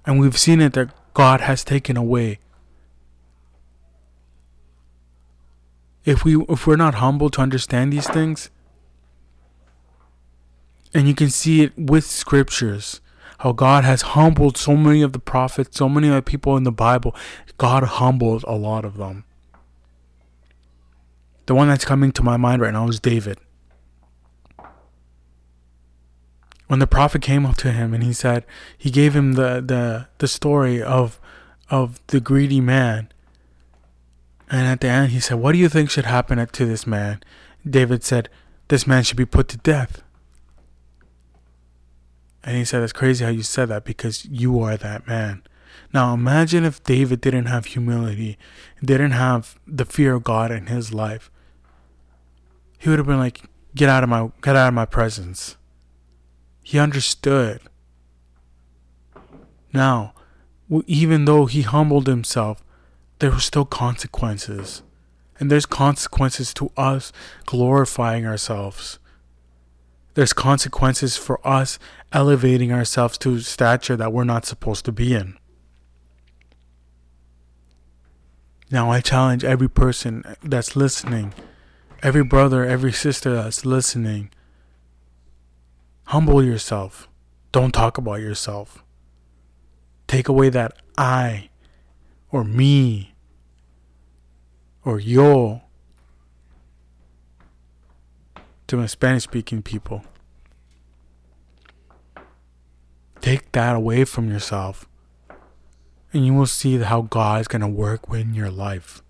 And 0.06 0.20
we've 0.20 0.38
seen 0.38 0.62
it 0.62 0.74
that 0.74 0.90
God 1.14 1.42
has 1.42 1.66
taken 1.66 1.98
away 1.98 2.40
if 6.08 6.24
we 6.24 6.42
if 6.48 6.66
we're 6.66 6.78
not 6.78 6.96
humble 6.96 7.30
to 7.30 7.42
understand 7.42 7.92
these 7.92 8.08
things 8.08 8.50
and 10.94 11.06
you 11.06 11.14
can 11.14 11.30
see 11.30 11.62
it 11.62 11.78
with 11.78 12.06
scriptures 12.06 13.02
how 13.40 13.52
God 13.52 13.84
has 13.84 14.02
humbled 14.02 14.58
so 14.58 14.76
many 14.76 15.02
of 15.02 15.14
the 15.14 15.20
prophets, 15.20 15.78
so 15.78 15.88
many 15.88 16.08
of 16.08 16.16
the 16.16 16.22
people 16.22 16.58
in 16.58 16.64
the 16.64 16.72
Bible. 16.72 17.16
God 17.58 17.84
humbled 17.84 18.44
a 18.48 18.56
lot 18.56 18.86
of 18.86 18.98
them. 18.98 19.24
The 21.46 21.56
one 21.56 21.68
that's 21.68 21.86
coming 21.86 22.12
to 22.14 22.24
my 22.24 22.38
mind 22.38 22.62
right 22.62 22.74
now 22.74 22.88
is 22.88 23.00
David. 23.00 23.38
When 26.68 26.80
the 26.80 26.88
prophet 26.88 27.22
came 27.22 27.46
up 27.46 27.56
to 27.58 27.72
him 27.72 27.94
and 27.94 28.04
he 28.04 28.12
said 28.12 28.46
he 28.78 28.92
gave 28.92 29.16
him 29.16 29.34
the, 29.34 29.64
the, 29.66 30.08
the 30.18 30.28
story 30.28 30.82
of 30.82 31.20
of 31.70 32.00
the 32.08 32.22
greedy 32.22 32.62
man 32.62 33.10
and 34.50 34.66
at 34.68 34.82
the 34.82 34.88
end, 34.88 35.12
he 35.12 35.20
said, 35.20 35.40
What 35.40 35.52
do 35.52 35.58
you 35.58 35.70
think 35.70 35.90
should 35.90 36.06
happen 36.06 36.46
to 36.46 36.66
this 36.66 36.88
man? 36.88 37.22
David 37.70 38.04
said, 38.04 38.30
This 38.70 38.88
man 38.88 39.04
should 39.04 39.18
be 39.18 39.26
put 39.26 39.48
to 39.50 39.58
death. 39.58 40.02
And 42.48 42.56
he 42.56 42.64
said, 42.64 42.82
It's 42.82 42.94
crazy 42.94 43.26
how 43.26 43.30
you 43.30 43.44
said 43.44 43.68
that 43.68 43.84
because 43.84 44.24
you 44.24 44.62
are 44.62 44.78
that 44.78 45.06
man. 45.06 45.44
Now 45.94 46.14
imagine 46.14 46.64
if 46.64 46.82
David 46.82 47.20
didn't 47.20 47.48
have 47.48 47.66
humility, 47.66 48.38
didn't 48.82 49.12
have 49.12 49.60
the 49.68 49.84
fear 49.84 50.14
of 50.14 50.24
God 50.24 50.50
in 50.50 50.68
his 50.68 50.94
life. 50.94 51.30
He 52.78 52.90
would 52.90 53.00
have 53.00 53.06
been 53.06 53.20
like, 53.20 53.44
Get 53.76 53.90
out 53.90 54.02
of 54.02 54.10
my 54.10 54.32
get 54.42 54.56
out 54.56 54.70
of 54.70 54.74
my 54.74 54.86
presence. 54.86 55.58
He 56.64 56.80
understood. 56.80 57.60
Now, 59.74 60.14
even 60.86 61.26
though 61.26 61.48
he 61.48 61.64
humbled 61.64 62.08
himself, 62.08 62.64
there 63.20 63.32
were 63.32 63.40
still 63.42 63.66
consequences. 63.66 64.84
And 65.38 65.52
there's 65.52 65.66
consequences 65.66 66.54
to 66.54 66.72
us 66.78 67.12
glorifying 67.46 68.26
ourselves. 68.26 69.00
There's 70.18 70.34
consequences 70.34 71.16
for 71.16 71.40
us 71.48 71.78
elevating 72.12 72.72
ourselves 72.72 73.20
to 73.20 73.40
stature 73.40 73.96
that 73.98 74.12
we're 74.12 74.24
not 74.24 74.48
supposed 74.48 74.84
to 74.86 74.92
be 74.92 75.14
in. 75.14 75.38
Now, 78.72 78.90
I 78.90 79.00
challenge 79.00 79.44
every 79.44 79.70
person 79.70 80.24
that's 80.42 80.76
listening, 80.76 81.36
every 82.02 82.24
brother, 82.24 82.66
every 82.66 82.92
sister 82.94 83.36
that's 83.36 83.64
listening. 83.64 84.32
Humble 86.06 86.44
yourself. 86.44 87.08
Don't 87.52 87.72
talk 87.72 88.00
about 88.00 88.20
yourself. 88.20 88.84
Take 90.08 90.28
away 90.28 90.50
that 90.50 90.82
I 90.98 91.50
or 92.32 92.44
me 92.44 93.14
or 94.84 95.00
yo 95.00 95.62
to 98.68 98.78
my 98.78 98.86
Spanish 98.86 99.24
speaking 99.24 99.62
people. 99.62 100.04
Take 103.22 103.52
that 103.54 103.76
away 103.76 104.06
from 104.06 104.30
yourself, 104.30 104.88
and 106.14 106.26
you 106.26 106.34
will 106.34 106.46
see 106.46 106.78
how 106.78 107.02
God 107.02 107.42
is 107.42 107.48
going 107.48 107.62
to 107.62 107.68
work 107.68 108.02
in 108.14 108.34
your 108.34 108.52
life. 108.52 109.02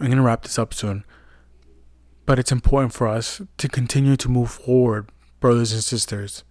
I'm 0.00 0.06
going 0.06 0.18
to 0.18 0.22
wrap 0.22 0.42
this 0.42 0.58
up 0.58 0.74
soon, 0.74 1.04
but 2.26 2.38
it's 2.38 2.52
important 2.52 2.92
for 2.92 3.06
us 3.06 3.40
to 3.56 3.68
continue 3.68 4.16
to 4.16 4.28
move 4.28 4.50
forward, 4.50 5.10
brothers 5.40 5.72
and 5.72 5.82
sisters 5.82 6.44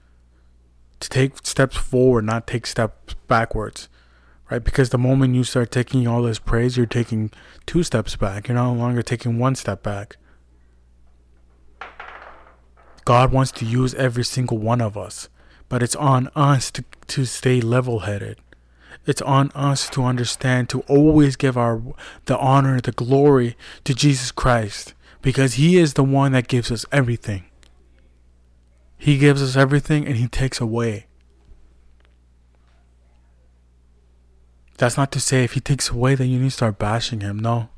to 1.00 1.10
take 1.10 1.46
steps 1.46 1.78
forward, 1.78 2.26
not 2.26 2.48
take 2.48 2.66
steps 2.66 3.16
backwards, 3.28 3.90
right? 4.50 4.64
Because 4.64 4.90
the 4.90 4.98
moment 4.98 5.36
you 5.36 5.44
start 5.44 5.72
taking 5.72 6.08
all 6.08 6.22
this 6.22 6.40
praise, 6.40 6.78
you're 6.78 6.86
taking 6.86 7.32
two 7.66 7.84
steps 7.84 8.16
back. 8.16 8.48
You're 8.48 8.56
no 8.56 8.74
longer 8.74 9.02
taking 9.02 9.40
one 9.40 9.56
step 9.56 9.84
back. 9.84 10.18
God 13.06 13.32
wants 13.32 13.52
to 13.54 13.66
use 13.66 13.94
every 13.96 14.24
single 14.24 14.58
one 14.58 14.82
of 14.82 14.98
us, 14.98 15.30
but 15.70 15.82
it's 15.82 15.96
on 15.96 16.30
us 16.36 16.70
to, 16.72 16.84
to 17.08 17.26
stay 17.26 17.62
level 17.62 18.00
headed. 18.00 18.38
It's 19.06 19.22
on 19.22 19.52
us 19.56 19.90
to 19.92 20.04
understand 20.04 20.68
to 20.70 20.82
always 20.82 21.38
give 21.38 21.58
our 21.58 21.82
the 22.26 22.38
honor, 22.38 22.82
the 22.82 22.92
glory 22.92 23.56
to 23.86 23.94
Jesus 23.94 24.32
Christ 24.32 24.94
because 25.22 25.54
he 25.54 25.78
is 25.78 25.94
the 25.94 26.04
one 26.04 26.34
that 26.34 26.48
gives 26.48 26.72
us 26.72 26.86
everything. 26.92 27.46
He 28.98 29.18
gives 29.18 29.42
us 29.42 29.56
everything 29.56 30.06
and 30.08 30.18
He 30.18 30.28
takes 30.28 30.60
away. 30.60 31.07
That's 34.78 34.98
not 34.98 35.12
to 35.14 35.20
say 35.20 35.44
if 35.44 35.54
He 35.54 35.60
takes 35.60 35.90
away, 35.90 36.16
then 36.16 36.30
you 36.30 36.40
need 36.40 36.50
to 36.50 36.52
start 36.52 36.80
bashing 36.80 37.22
Him. 37.22 37.40
No. 37.40 37.70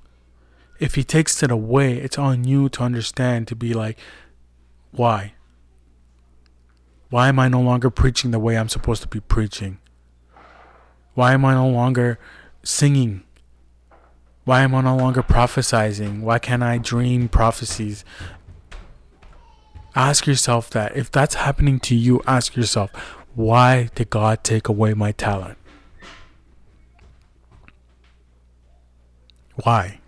If 0.79 0.95
He 0.95 1.03
takes 1.03 1.41
it 1.41 1.51
away, 1.51 1.97
it's 1.97 2.17
on 2.17 2.43
you 2.43 2.69
to 2.69 2.83
understand, 2.83 3.47
to 3.47 3.55
be 3.55 3.73
like, 3.73 3.97
why? 4.91 5.33
Why 7.09 7.27
am 7.27 7.39
I 7.39 7.47
no 7.47 7.61
longer 7.61 7.89
preaching 7.89 8.31
the 8.31 8.39
way 8.39 8.57
I'm 8.57 8.69
supposed 8.69 9.01
to 9.01 9.07
be 9.07 9.19
preaching? 9.19 9.79
Why 11.15 11.33
am 11.33 11.43
I 11.43 11.53
no 11.53 11.67
longer 11.67 12.19
singing? 12.63 13.23
Why 14.45 14.61
am 14.61 14.75
I 14.75 14.81
no 14.81 14.95
longer 14.95 15.23
prophesizing? 15.23 16.21
Why 16.21 16.39
can't 16.39 16.63
I 16.63 16.77
dream 16.77 17.27
prophecies? 17.27 18.03
Ask 19.95 20.27
yourself 20.27 20.69
that. 20.71 20.95
If 20.95 21.11
that's 21.11 21.35
happening 21.35 21.79
to 21.81 21.95
you, 21.95 22.21
ask 22.25 22.55
yourself, 22.55 22.91
why 23.35 23.89
did 23.95 24.09
God 24.09 24.43
take 24.43 24.67
away 24.67 24.93
my 24.93 25.11
talent? 25.11 25.57
Why? 29.63 29.98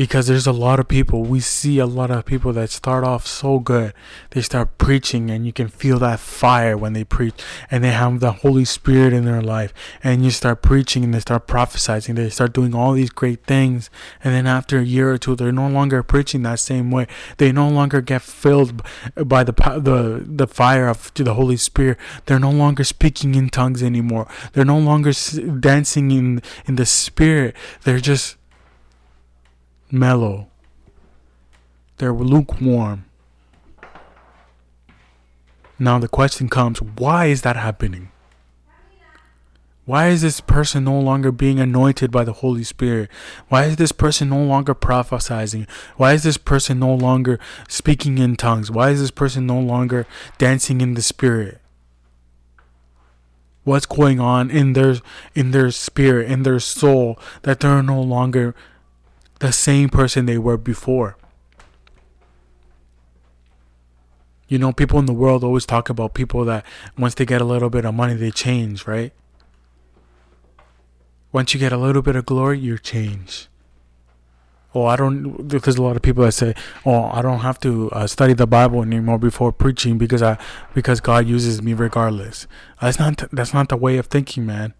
Because 0.00 0.28
there's 0.28 0.46
a 0.46 0.52
lot 0.52 0.80
of 0.80 0.88
people 0.88 1.24
we 1.24 1.40
see 1.40 1.78
a 1.78 1.84
lot 1.84 2.10
of 2.10 2.24
people 2.24 2.54
that 2.54 2.70
start 2.70 3.04
off 3.04 3.26
so 3.26 3.58
good 3.58 3.92
they 4.30 4.40
start 4.40 4.78
preaching 4.78 5.30
and 5.30 5.44
you 5.44 5.52
can 5.52 5.68
feel 5.68 5.98
that 5.98 6.18
fire 6.18 6.74
when 6.74 6.94
they 6.94 7.04
preach 7.04 7.34
and 7.70 7.84
they 7.84 7.90
have 7.90 8.20
the 8.20 8.32
holy 8.44 8.64
spirit 8.64 9.12
in 9.12 9.26
their 9.26 9.42
life 9.42 9.74
and 10.02 10.24
you 10.24 10.30
start 10.30 10.62
preaching 10.62 11.04
and 11.04 11.12
they 11.12 11.20
start 11.20 11.46
prophesying 11.46 12.14
they 12.14 12.30
start 12.30 12.54
doing 12.54 12.74
all 12.74 12.92
these 12.92 13.10
great 13.10 13.44
things 13.44 13.90
and 14.24 14.32
then 14.32 14.46
after 14.46 14.78
a 14.78 14.84
year 14.84 15.12
or 15.12 15.18
two 15.18 15.36
they're 15.36 15.52
no 15.52 15.68
longer 15.68 16.02
preaching 16.02 16.42
that 16.42 16.58
same 16.58 16.90
way. 16.90 17.06
They 17.38 17.52
no 17.52 17.68
longer 17.68 18.00
get 18.00 18.22
filled 18.22 18.82
by 19.14 19.44
the 19.44 19.52
the 19.52 20.24
the 20.26 20.46
fire 20.46 20.88
of 20.88 21.12
to 21.14 21.24
the 21.24 21.34
holy 21.34 21.56
spirit. 21.56 21.98
They're 22.26 22.38
no 22.38 22.50
longer 22.50 22.84
speaking 22.84 23.34
in 23.34 23.50
tongues 23.50 23.82
anymore. 23.82 24.26
They're 24.52 24.64
no 24.64 24.78
longer 24.78 25.12
dancing 25.60 26.10
in 26.10 26.42
in 26.66 26.76
the 26.76 26.86
spirit. 26.86 27.54
They're 27.84 28.00
just 28.00 28.36
mellow. 29.92 30.48
They're 31.98 32.12
lukewarm. 32.12 33.04
Now 35.78 35.98
the 35.98 36.08
question 36.08 36.48
comes 36.48 36.80
why 36.82 37.26
is 37.26 37.42
that 37.42 37.56
happening? 37.56 38.10
Why 39.90 40.08
is 40.08 40.22
this 40.22 40.40
person 40.40 40.84
no 40.84 41.00
longer 41.00 41.32
being 41.32 41.58
anointed 41.58 42.12
by 42.12 42.22
the 42.22 42.34
Holy 42.34 42.62
Spirit? 42.62 43.10
Why 43.48 43.64
is 43.64 43.76
this 43.76 43.90
person 43.90 44.28
no 44.28 44.40
longer 44.40 44.72
prophesying? 44.72 45.66
Why 45.96 46.12
is 46.12 46.22
this 46.22 46.36
person 46.36 46.78
no 46.78 46.94
longer 46.94 47.40
speaking 47.66 48.18
in 48.18 48.36
tongues? 48.36 48.70
Why 48.70 48.90
is 48.90 49.00
this 49.00 49.10
person 49.10 49.46
no 49.46 49.58
longer 49.58 50.06
dancing 50.38 50.80
in 50.80 50.94
the 50.94 51.02
Spirit? 51.02 51.60
What's 53.64 53.86
going 53.86 54.20
on 54.20 54.50
in 54.50 54.74
their 54.74 54.96
in 55.34 55.50
their 55.50 55.70
spirit, 55.70 56.30
in 56.30 56.44
their 56.44 56.60
soul, 56.60 57.18
that 57.42 57.60
they're 57.60 57.82
no 57.82 58.00
longer 58.00 58.54
the 59.40 59.52
same 59.52 59.88
person 59.88 60.26
they 60.26 60.38
were 60.38 60.56
before. 60.56 61.16
You 64.48 64.58
know, 64.58 64.72
people 64.72 64.98
in 64.98 65.06
the 65.06 65.12
world 65.12 65.42
always 65.42 65.66
talk 65.66 65.88
about 65.88 66.14
people 66.14 66.44
that 66.44 66.64
once 66.98 67.14
they 67.14 67.24
get 67.24 67.40
a 67.40 67.44
little 67.44 67.70
bit 67.70 67.84
of 67.84 67.94
money, 67.94 68.14
they 68.14 68.30
change, 68.30 68.86
right? 68.86 69.12
Once 71.32 71.54
you 71.54 71.60
get 71.60 71.72
a 71.72 71.76
little 71.76 72.02
bit 72.02 72.16
of 72.16 72.26
glory, 72.26 72.58
you 72.58 72.76
change. 72.76 73.48
Oh, 74.74 74.86
I 74.86 74.96
don't. 74.96 75.48
There's 75.48 75.76
a 75.76 75.82
lot 75.82 75.96
of 75.96 76.02
people 76.02 76.24
that 76.24 76.32
say, 76.32 76.54
"Oh, 76.84 77.10
I 77.12 77.22
don't 77.22 77.40
have 77.40 77.58
to 77.60 77.90
uh, 77.90 78.06
study 78.06 78.34
the 78.34 78.46
Bible 78.46 78.82
anymore 78.82 79.18
before 79.18 79.52
preaching 79.52 79.98
because 79.98 80.22
I 80.22 80.38
because 80.74 81.00
God 81.00 81.26
uses 81.26 81.60
me 81.62 81.72
regardless." 81.74 82.46
That's 82.80 82.98
not 82.98 83.24
that's 83.32 83.52
not 83.54 83.68
the 83.68 83.76
way 83.76 83.98
of 83.98 84.06
thinking, 84.06 84.46
man 84.46 84.74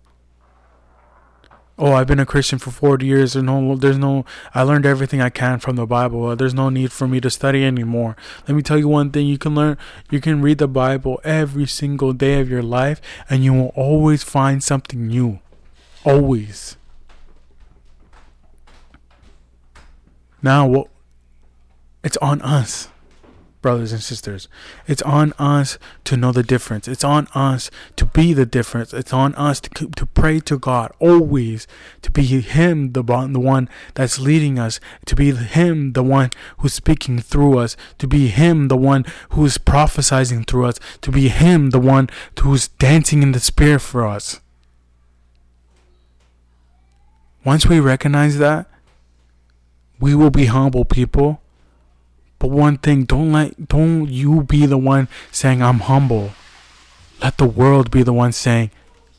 oh 1.80 1.94
i've 1.94 2.06
been 2.06 2.20
a 2.20 2.26
christian 2.26 2.58
for 2.58 2.70
40 2.70 3.04
years. 3.06 3.32
There's 3.32 3.42
no 3.42 3.74
there's 3.74 3.98
no 3.98 4.24
i 4.54 4.62
learned 4.62 4.86
everything 4.86 5.20
i 5.20 5.30
can 5.30 5.58
from 5.58 5.76
the 5.76 5.86
bible. 5.86 6.26
Uh, 6.26 6.34
there's 6.34 6.54
no 6.54 6.68
need 6.68 6.92
for 6.92 7.08
me 7.08 7.20
to 7.20 7.30
study 7.30 7.64
anymore. 7.64 8.16
Let 8.46 8.54
me 8.54 8.62
tell 8.62 8.78
you 8.78 8.86
one 8.86 9.10
thing. 9.10 9.26
You 9.26 9.38
can 9.38 9.54
learn 9.54 9.78
you 10.10 10.20
can 10.20 10.42
read 10.42 10.58
the 10.58 10.68
bible 10.68 11.20
every 11.24 11.66
single 11.66 12.12
day 12.12 12.38
of 12.40 12.48
your 12.48 12.62
life 12.62 13.00
and 13.28 13.42
you 13.42 13.52
will 13.54 13.72
always 13.74 14.22
find 14.22 14.62
something 14.62 15.08
new. 15.08 15.40
Always. 16.04 16.76
Now 20.42 20.66
what 20.66 20.88
it's 22.04 22.16
on 22.18 22.40
us 22.42 22.88
brothers 23.62 23.92
and 23.92 24.02
sisters. 24.02 24.48
It's 24.86 25.02
on 25.02 25.32
us 25.38 25.78
to 26.04 26.16
know 26.16 26.32
the 26.32 26.42
difference. 26.42 26.88
It's 26.88 27.04
on 27.04 27.28
us 27.34 27.70
to 27.96 28.06
be 28.06 28.32
the 28.32 28.46
difference. 28.46 28.92
It's 28.92 29.12
on 29.12 29.34
us 29.34 29.60
to, 29.60 29.88
to 29.88 30.06
pray 30.06 30.40
to 30.40 30.58
God 30.58 30.92
always, 30.98 31.66
to 32.02 32.10
be 32.10 32.22
Him, 32.22 32.92
the, 32.92 33.02
the 33.02 33.40
one 33.40 33.68
that's 33.94 34.18
leading 34.18 34.58
us, 34.58 34.80
to 35.06 35.14
be 35.14 35.32
Him, 35.32 35.92
the 35.92 36.02
one 36.02 36.30
who's 36.58 36.74
speaking 36.74 37.18
through 37.18 37.58
us, 37.58 37.76
to 37.98 38.06
be 38.06 38.28
Him, 38.28 38.68
the 38.68 38.76
one 38.76 39.04
who's 39.30 39.58
prophesying 39.58 40.44
through 40.44 40.66
us, 40.66 40.80
to 41.02 41.10
be 41.10 41.28
Him, 41.28 41.70
the 41.70 41.80
one 41.80 42.08
who's 42.40 42.68
dancing 42.68 43.22
in 43.22 43.32
the 43.32 43.40
Spirit 43.40 43.80
for 43.80 44.06
us. 44.06 44.40
Once 47.44 47.66
we 47.66 47.80
recognize 47.80 48.38
that, 48.38 48.66
we 49.98 50.14
will 50.14 50.30
be 50.30 50.46
humble 50.46 50.84
people 50.84 51.40
but 52.40 52.50
one 52.50 52.78
thing, 52.78 53.04
don't 53.04 53.32
let 53.32 53.68
don't 53.68 54.08
you 54.08 54.42
be 54.42 54.64
the 54.66 54.78
one 54.78 55.08
saying 55.30 55.62
I'm 55.62 55.80
humble. 55.80 56.30
Let 57.22 57.36
the 57.36 57.46
world 57.46 57.90
be 57.90 58.02
the 58.02 58.14
one 58.14 58.32
saying 58.32 58.70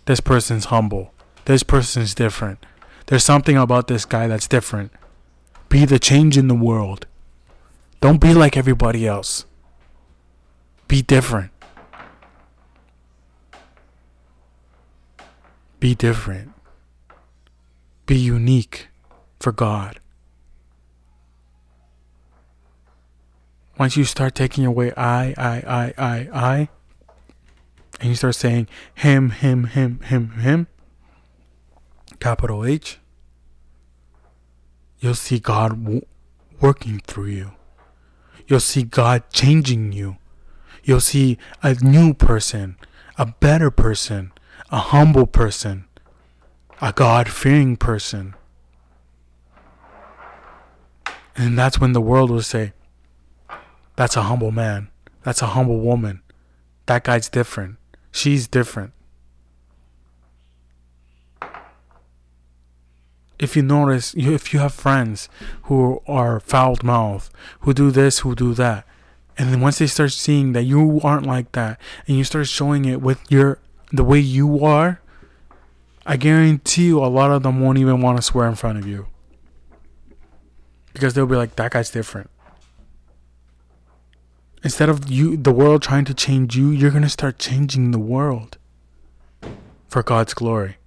this 0.06 0.20
person's 0.20 0.66
humble. 0.66 1.14
This 1.46 1.62
person's 1.62 2.16
different. 2.16 2.66
There's 3.06 3.24
something 3.24 3.56
about 3.56 3.88
this 3.88 4.06
guy 4.06 4.28
that's 4.28 4.48
different. 4.48 4.92
Be 5.70 5.86
the 5.86 6.00
change 6.00 6.36
in 6.36 6.48
the 6.48 6.56
world. 6.56 7.06
Don't 8.02 8.20
be 8.20 8.34
like 8.34 8.58
everybody 8.58 9.06
else. 9.06 9.46
Be 10.88 11.04
different. 11.04 11.52
Be 15.80 15.94
different. 15.94 16.54
Be 18.08 18.18
unique 18.18 18.88
for 19.40 19.52
God. 19.52 20.01
Once 23.82 23.98
you 23.98 24.06
start 24.06 24.36
taking 24.36 24.64
away 24.64 24.94
I, 24.96 25.34
I, 25.40 25.54
I, 25.66 25.94
I, 25.98 26.30
I, 26.32 26.70
and 28.00 28.10
you 28.10 28.16
start 28.16 28.36
saying 28.36 28.68
him, 28.94 29.32
him, 29.32 29.64
him, 29.64 30.02
him, 30.02 30.30
him, 30.34 30.68
capital 32.20 32.64
H, 32.64 33.00
you'll 35.00 35.16
see 35.16 35.40
God 35.40 35.84
w- 35.84 36.06
working 36.60 37.00
through 37.08 37.30
you. 37.30 37.54
You'll 38.46 38.60
see 38.60 38.84
God 38.84 39.24
changing 39.32 39.94
you. 39.94 40.18
You'll 40.84 41.02
see 41.02 41.40
a 41.64 41.74
new 41.74 42.14
person, 42.14 42.78
a 43.18 43.26
better 43.26 43.72
person, 43.72 44.32
a 44.70 44.78
humble 44.78 45.26
person, 45.26 45.86
a 46.80 46.94
God 46.94 47.30
fearing 47.30 47.78
person. 47.78 48.36
And 51.36 51.58
that's 51.58 51.80
when 51.80 51.94
the 51.94 52.02
world 52.02 52.30
will 52.30 52.44
say, 52.44 52.74
that's 53.96 54.16
a 54.16 54.24
humble 54.24 54.52
man. 54.52 54.90
That's 55.24 55.42
a 55.42 55.48
humble 55.48 55.80
woman. 55.80 56.22
That 56.86 57.04
guy's 57.04 57.30
different. 57.30 57.78
She's 58.12 58.48
different. 58.48 58.94
If 63.40 63.56
you 63.56 63.64
notice, 63.64 64.14
if 64.16 64.54
you 64.54 64.60
have 64.60 64.74
friends 64.74 65.28
who 65.64 66.02
are 66.08 66.40
foul 66.40 66.78
mouthed, 66.84 67.32
who 67.62 67.74
do 67.74 67.90
this, 67.90 68.20
who 68.20 68.36
do 68.36 68.54
that, 68.54 68.86
and 69.38 69.52
then 69.52 69.62
once 69.62 69.80
they 69.80 69.88
start 69.88 70.12
seeing 70.12 70.54
that 70.54 70.64
you 70.64 71.02
aren't 71.04 71.26
like 71.26 71.52
that, 71.54 71.80
and 72.08 72.18
you 72.18 72.24
start 72.24 72.48
showing 72.48 72.86
it 72.86 73.02
with 73.02 73.20
your 73.32 73.58
the 73.92 74.04
way 74.04 74.20
you 74.20 74.64
are, 74.64 75.02
I 76.06 76.18
guarantee 76.18 76.88
you 76.88 77.04
a 77.04 77.08
lot 77.08 77.32
of 77.32 77.42
them 77.44 77.62
won't 77.62 77.80
even 77.80 78.02
want 78.02 78.18
to 78.18 78.22
swear 78.22 78.48
in 78.48 78.56
front 78.56 78.78
of 78.78 78.86
you. 78.86 79.08
Because 80.94 81.14
they'll 81.14 81.26
be 81.26 81.36
like, 81.36 81.56
that 81.56 81.72
guy's 81.72 81.90
different 81.90 82.30
instead 84.64 84.90
of 84.90 85.10
you 85.10 85.38
the 85.38 85.52
world 85.52 85.82
trying 85.82 86.06
to 86.06 86.14
change 86.14 86.56
you 86.56 86.70
you're 86.70 86.92
going 86.92 87.04
to 87.04 87.10
start 87.10 87.40
changing 87.40 87.92
the 87.92 88.00
world 88.00 88.58
for 89.92 90.02
God's 90.02 90.34
glory. 90.34 90.78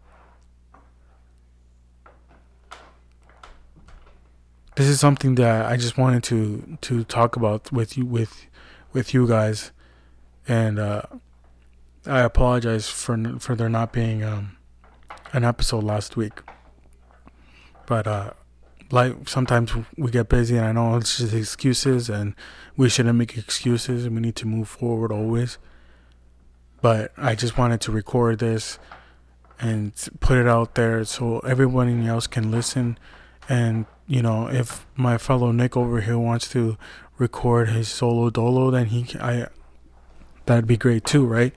This 4.76 4.86
is 4.88 4.98
something 4.98 5.34
that 5.36 5.66
I 5.66 5.76
just 5.76 5.98
wanted 5.98 6.24
to 6.24 6.78
to 6.80 7.04
talk 7.04 7.36
about 7.36 7.70
with 7.70 7.98
you 7.98 8.06
with 8.06 8.46
with 8.94 9.12
you 9.12 9.28
guys. 9.28 9.72
And 10.48 10.78
uh, 10.78 11.02
I 12.06 12.20
apologize 12.20 12.88
for 12.88 13.16
for 13.38 13.54
there 13.54 13.68
not 13.68 13.92
being 13.92 14.24
um, 14.24 14.56
an 15.34 15.44
episode 15.44 15.84
last 15.84 16.16
week. 16.16 16.40
But 17.86 18.06
uh, 18.06 18.30
like 18.90 19.28
sometimes 19.28 19.72
we 19.96 20.10
get 20.10 20.28
busy 20.28 20.56
and 20.56 20.66
I 20.66 20.72
know 20.72 20.96
it's 20.96 21.18
just 21.18 21.34
excuses 21.34 22.08
and 22.08 22.34
we 22.76 22.88
shouldn't 22.88 23.18
make 23.18 23.36
excuses 23.36 24.04
and 24.04 24.14
we 24.14 24.22
need 24.22 24.36
to 24.36 24.46
move 24.46 24.68
forward 24.68 25.12
always. 25.12 25.58
But 26.80 27.12
I 27.16 27.34
just 27.34 27.56
wanted 27.56 27.80
to 27.82 27.92
record 27.92 28.38
this 28.40 28.78
and 29.60 29.92
put 30.20 30.36
it 30.36 30.46
out 30.46 30.74
there 30.74 31.04
so 31.04 31.38
everyone 31.40 32.06
else 32.06 32.26
can 32.26 32.50
listen 32.50 32.98
and 33.48 33.86
you 34.06 34.20
know 34.20 34.48
if 34.48 34.84
my 34.96 35.16
fellow 35.16 35.52
Nic 35.52 35.76
over 35.76 36.00
here 36.00 36.18
wants 36.18 36.48
to 36.50 36.76
record 37.18 37.68
his 37.68 37.88
solo 37.88 38.30
dolo 38.30 38.70
then 38.70 38.86
he 38.86 39.06
I 39.20 39.46
that'd 40.46 40.66
be 40.66 40.76
great 40.76 41.04
too, 41.04 41.24
right? 41.24 41.54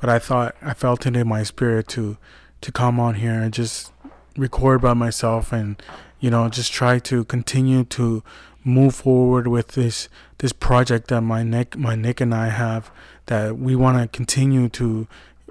But 0.00 0.10
I 0.10 0.18
thought 0.18 0.56
I 0.62 0.74
felt 0.74 1.06
it 1.06 1.16
in 1.16 1.28
my 1.28 1.42
spirit 1.42 1.88
to 1.88 2.16
to 2.60 2.72
come 2.72 3.00
on 3.00 3.14
here 3.14 3.40
and 3.40 3.52
just 3.52 3.92
record 4.40 4.80
by 4.80 4.94
myself 4.94 5.52
and 5.52 5.80
you 6.18 6.30
know 6.30 6.48
just 6.48 6.72
try 6.72 6.98
to 6.98 7.24
continue 7.24 7.84
to 7.84 8.22
move 8.64 8.94
forward 8.94 9.46
with 9.46 9.68
this 9.68 10.08
this 10.38 10.52
project 10.52 11.08
that 11.08 11.20
my 11.20 11.42
Nic 11.42 11.76
my 11.76 11.94
Nic 11.94 12.20
and 12.20 12.34
I 12.34 12.48
have 12.48 12.90
that 13.26 13.58
we 13.58 13.76
want 13.76 13.98
to 14.00 14.08
continue 14.08 14.68
to 14.70 15.06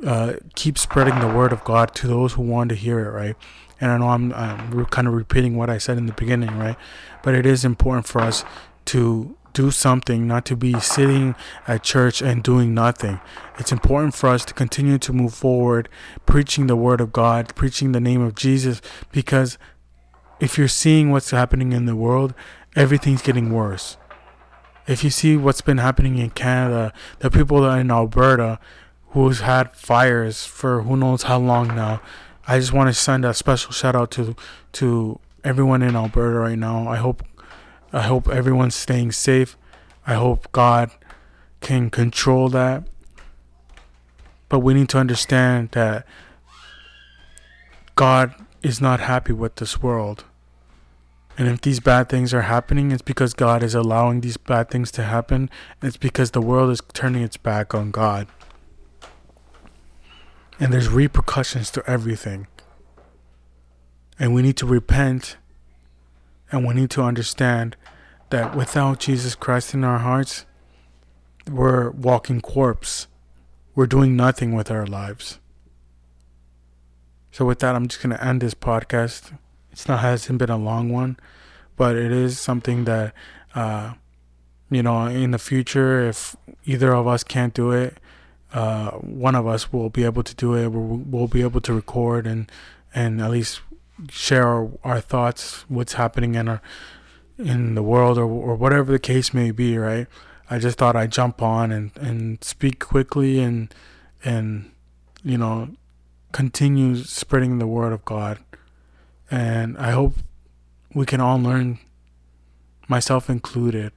uh, 0.06 0.34
keep 0.56 0.78
spreading 0.78 1.20
the 1.20 1.28
word 1.28 1.52
of 1.54 1.64
God 1.64 1.94
to 1.96 2.08
those 2.08 2.34
who 2.34 2.42
want 2.42 2.70
to 2.70 2.76
hear 2.76 3.00
it 3.00 3.12
right 3.12 3.36
And 3.82 3.92
I 3.92 3.98
know 3.98 4.10
I'm, 4.10 4.34
I'm 4.34 4.86
kind 4.88 5.08
of 5.08 5.14
repeating 5.14 5.56
what 5.56 5.70
I 5.70 5.78
said 5.78 5.98
in 5.98 6.06
the 6.06 6.14
beginning, 6.14 6.58
right? 6.58 6.76
But 7.24 7.36
it 7.36 7.46
is 7.46 7.64
important 7.64 8.08
for 8.08 8.22
us 8.22 8.44
to 8.86 9.36
do 9.54 9.72
something, 9.72 10.28
not 10.28 10.46
to 10.46 10.56
be 10.56 10.80
sitting 10.80 11.36
at 11.68 11.84
church 11.84 12.22
and 12.22 12.44
doing 12.44 12.74
nothing. 12.74 13.20
It's 13.58 13.72
important 13.72 14.16
for 14.16 14.30
us 14.30 14.46
to 14.46 14.54
continue 14.54 14.98
to 15.00 15.14
move 15.14 15.34
forward, 15.34 15.90
preaching 16.26 16.68
the 16.68 16.76
word 16.76 17.02
of 17.02 17.12
God, 17.12 17.56
preaching 17.56 17.92
the 17.92 18.00
name 18.00 18.22
of 18.22 18.36
Jesus, 18.36 18.82
because 19.12 19.58
if 20.40 20.58
you're 20.58 20.68
seeing 20.68 21.12
what's 21.12 21.32
happening 21.32 21.74
in 21.74 21.86
the 21.86 21.96
world, 21.96 22.34
everything's 22.76 23.22
getting 23.22 23.52
worse. 23.52 23.98
If 24.88 25.04
you 25.04 25.10
see 25.10 25.38
what's 25.38 25.62
been 25.62 25.78
happening 25.78 26.18
in 26.18 26.32
Canada, 26.32 26.94
the 27.20 27.30
people 27.30 27.70
in 27.70 27.92
Alberta 27.92 28.60
who's 29.10 29.42
had 29.42 29.74
fires 29.74 30.46
for 30.46 30.84
who 30.84 30.96
knows 30.96 31.24
how 31.24 31.40
long 31.40 31.68
now, 31.70 32.02
I 32.48 32.60
just 32.60 32.74
want 32.74 32.88
to 32.88 32.94
send 32.94 33.26
a 33.26 33.34
special 33.34 33.72
shout 33.72 33.96
out 33.96 34.12
to 34.12 34.36
to 34.74 35.20
everyone 35.44 35.82
in 35.82 35.96
Alberta 35.96 36.40
right 36.40 36.58
now. 36.58 36.88
I 36.88 36.98
hope 36.98 37.24
I 37.92 38.02
hope 38.04 38.28
everyone's 38.30 38.76
staying 38.76 39.12
safe. 39.14 39.58
I 40.06 40.14
hope 40.14 40.52
God 40.52 40.92
can 41.62 41.90
control 41.90 42.50
that. 42.50 42.84
But 44.48 44.60
we 44.60 44.74
need 44.74 44.90
to 44.90 44.98
understand 44.98 45.70
that 45.72 46.06
God 47.96 48.34
is 48.62 48.82
not 48.82 49.00
happy 49.00 49.34
with 49.34 49.56
this 49.56 49.82
world. 49.82 50.24
And 51.38 51.48
if 51.48 51.62
these 51.62 51.80
bad 51.80 52.10
things 52.10 52.34
are 52.34 52.42
happening, 52.42 52.92
it's 52.92 53.02
because 53.02 53.34
God 53.34 53.64
is 53.64 53.74
allowing 53.74 54.22
these 54.22 54.38
bad 54.38 54.70
things 54.70 54.92
to 54.92 55.04
happen. 55.04 55.50
It's 55.82 55.98
because 55.98 56.32
the 56.32 56.42
world 56.42 56.70
is 56.70 56.82
turning 56.94 57.24
its 57.24 57.38
back 57.38 57.74
on 57.74 57.92
God. 57.92 58.28
And 60.60 60.74
there's 60.74 60.90
repercussions 60.90 61.72
to 61.72 61.84
everything. 61.90 62.48
And 64.20 64.34
we 64.34 64.42
need 64.42 64.58
to 64.58 64.66
repent 64.66 65.38
and 66.52 66.66
we 66.66 66.74
need 66.74 66.90
to 66.92 67.04
understand 67.04 67.76
that 68.30 68.56
without 68.56 69.00
Jesus 69.00 69.36
Christ 69.36 69.74
in 69.74 69.84
our 69.84 70.00
hearts, 70.00 70.46
we're 71.50 71.90
walking 71.92 72.42
corpse. 72.42 73.08
We're 73.76 73.88
doing 73.88 74.16
nothing 74.16 74.54
with 74.54 74.70
our 74.70 74.86
lives. 74.86 75.40
So 77.32 77.46
with 77.46 77.60
that, 77.60 77.76
I'm 77.76 77.88
just 77.88 78.02
gonna 78.02 78.20
end 78.22 78.42
this 78.42 78.54
podcast. 78.54 79.38
It's 79.72 79.88
not 79.88 80.00
hasn't 80.00 80.40
been 80.40 80.50
a 80.50 80.58
long 80.58 80.90
one, 80.90 81.18
but 81.78 81.96
it 81.96 82.12
is 82.12 82.40
something 82.40 82.86
that, 82.86 83.14
uh, 83.56 83.94
you 84.70 84.84
know, 84.84 85.06
in 85.06 85.32
the 85.32 85.40
future, 85.40 86.08
if 86.08 86.36
either 86.66 86.94
of 86.94 87.08
us 87.08 87.24
can't 87.24 87.54
do 87.54 87.72
it, 87.72 87.98
uh, 88.54 88.92
one 88.92 89.36
of 89.36 89.48
us 89.48 89.72
will 89.72 89.90
be 89.90 90.04
able 90.04 90.24
to 90.24 90.36
do 90.36 90.56
it. 90.56 90.70
We'll, 90.70 90.98
we'll 90.98 91.28
be 91.28 91.42
able 91.42 91.62
to 91.62 91.74
record 91.74 92.26
and 92.26 92.52
and 92.94 93.22
at 93.22 93.30
least 93.30 93.62
share 94.10 94.48
our, 94.48 94.70
our 94.84 95.02
thoughts, 95.02 95.66
what's 95.68 95.94
happening 95.94 96.36
in 96.36 96.48
our 96.48 96.62
in 97.38 97.76
the 97.76 97.84
world, 97.84 98.18
or 98.18 98.26
or 98.26 98.56
whatever 98.56 98.92
the 98.92 99.00
case 99.00 99.34
may 99.34 99.52
be. 99.52 99.78
Right. 99.78 100.08
I 100.50 100.60
just 100.60 100.78
thought 100.78 100.96
I'd 100.96 101.12
jump 101.12 101.42
on 101.42 101.72
and 101.72 101.92
and 101.98 102.44
speak 102.44 102.80
quickly 102.80 103.40
and 103.40 103.74
and 104.24 104.72
you 105.24 105.38
know 105.38 105.70
continue 106.32 106.96
spreading 106.96 107.60
the 107.60 107.68
word 107.68 107.94
of 107.94 108.06
God. 108.06 108.40
And 109.32 109.78
I 109.78 109.92
hope 109.92 110.16
we 110.94 111.06
can 111.06 111.22
all 111.22 111.40
learn, 111.40 111.80
myself 112.88 113.30
included, 113.30 113.92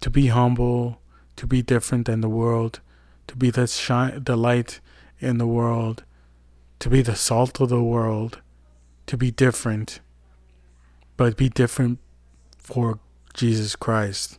to 0.00 0.10
be 0.10 0.28
humble, 0.28 1.00
to 1.36 1.46
be 1.46 1.62
different 1.62 2.06
than 2.06 2.20
the 2.20 2.28
world, 2.28 2.80
to 3.28 3.36
be 3.36 3.50
the 3.50 3.66
shine, 3.66 4.24
the 4.24 4.36
light 4.36 4.80
in 5.20 5.38
the 5.38 5.46
world, 5.46 6.02
to 6.80 6.90
be 6.90 7.02
the 7.02 7.14
salt 7.14 7.60
of 7.60 7.68
the 7.68 7.82
world, 7.82 8.40
to 9.06 9.16
be 9.16 9.30
different, 9.30 10.00
but 11.16 11.36
be 11.36 11.48
different 11.48 11.98
for 12.58 12.98
Jesus 13.34 13.76
Christ. 13.76 14.38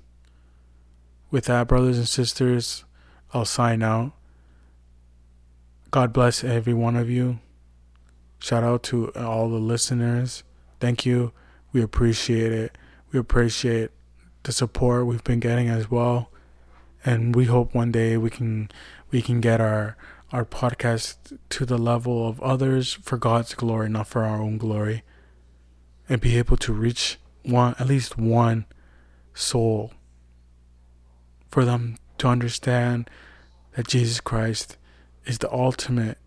With 1.31 1.45
that, 1.45 1.67
brothers 1.67 1.97
and 1.97 2.07
sisters, 2.07 2.85
I'll 3.33 3.45
sign 3.45 3.81
out. 3.81 4.13
God 5.91 6.13
bless 6.13 6.43
every 6.43 6.73
one 6.73 6.95
of 6.95 7.09
you. 7.09 7.39
Shout 8.39 8.63
out 8.63 8.83
to 8.83 9.11
all 9.13 9.49
the 9.49 9.57
listeners. 9.57 10.43
Thank 10.79 11.05
you. 11.05 11.31
We 11.71 11.81
appreciate 11.81 12.51
it. 12.51 12.77
We 13.11 13.19
appreciate 13.19 13.91
the 14.43 14.51
support 14.51 15.05
we've 15.05 15.23
been 15.23 15.39
getting 15.39 15.69
as 15.69 15.89
well. 15.89 16.29
And 17.05 17.35
we 17.35 17.45
hope 17.45 17.73
one 17.73 17.91
day 17.91 18.17
we 18.17 18.29
can 18.29 18.69
we 19.11 19.21
can 19.21 19.41
get 19.41 19.59
our 19.61 19.95
our 20.33 20.43
podcast 20.43 21.37
to 21.49 21.63
the 21.63 21.77
level 21.77 22.27
of 22.27 22.41
others 22.41 22.91
for 22.91 23.17
God's 23.17 23.53
glory, 23.53 23.87
not 23.87 24.07
for 24.07 24.23
our 24.23 24.41
own 24.41 24.57
glory. 24.57 25.03
And 26.09 26.19
be 26.19 26.37
able 26.37 26.57
to 26.57 26.73
reach 26.73 27.19
one 27.43 27.75
at 27.79 27.87
least 27.87 28.17
one 28.17 28.65
soul 29.35 29.93
for 31.49 31.63
them 31.63 31.97
to 32.17 32.27
understand 32.27 33.09
that 33.75 33.87
Jesus 33.87 34.19
Christ 34.19 34.77
is 35.25 35.37
the 35.37 35.53
ultimate. 35.53 36.17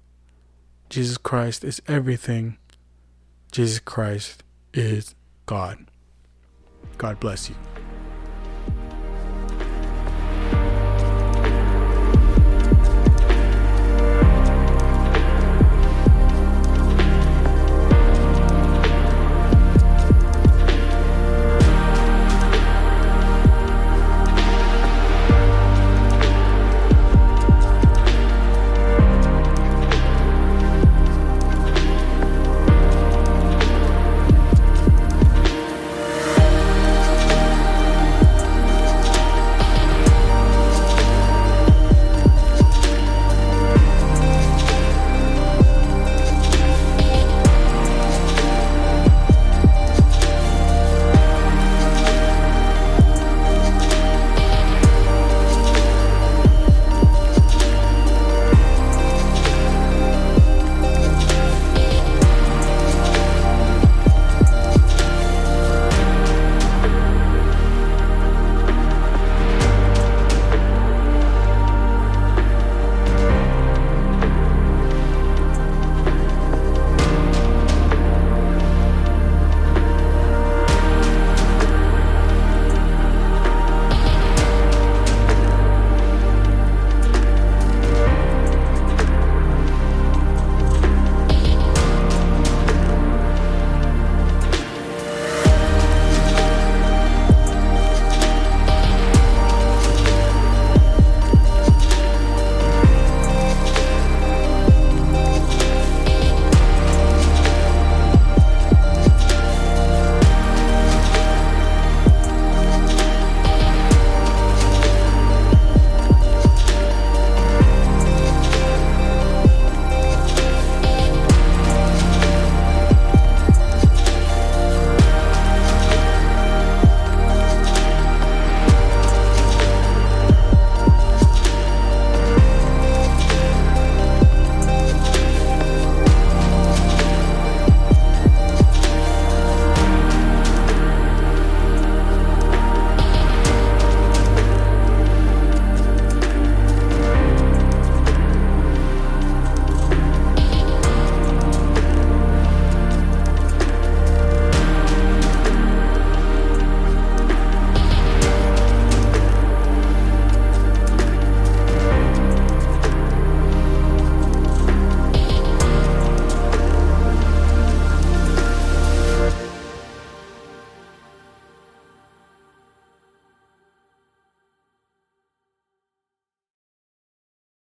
Jesus 0.88 1.18
Christ 1.18 1.64
is 1.64 1.82
everything. 1.88 2.58
Jesus 3.50 3.80
Christ 3.80 4.44
is 4.72 5.16
God. 5.46 5.90
God 6.96 7.18
bless 7.18 7.48
you. 7.48 7.75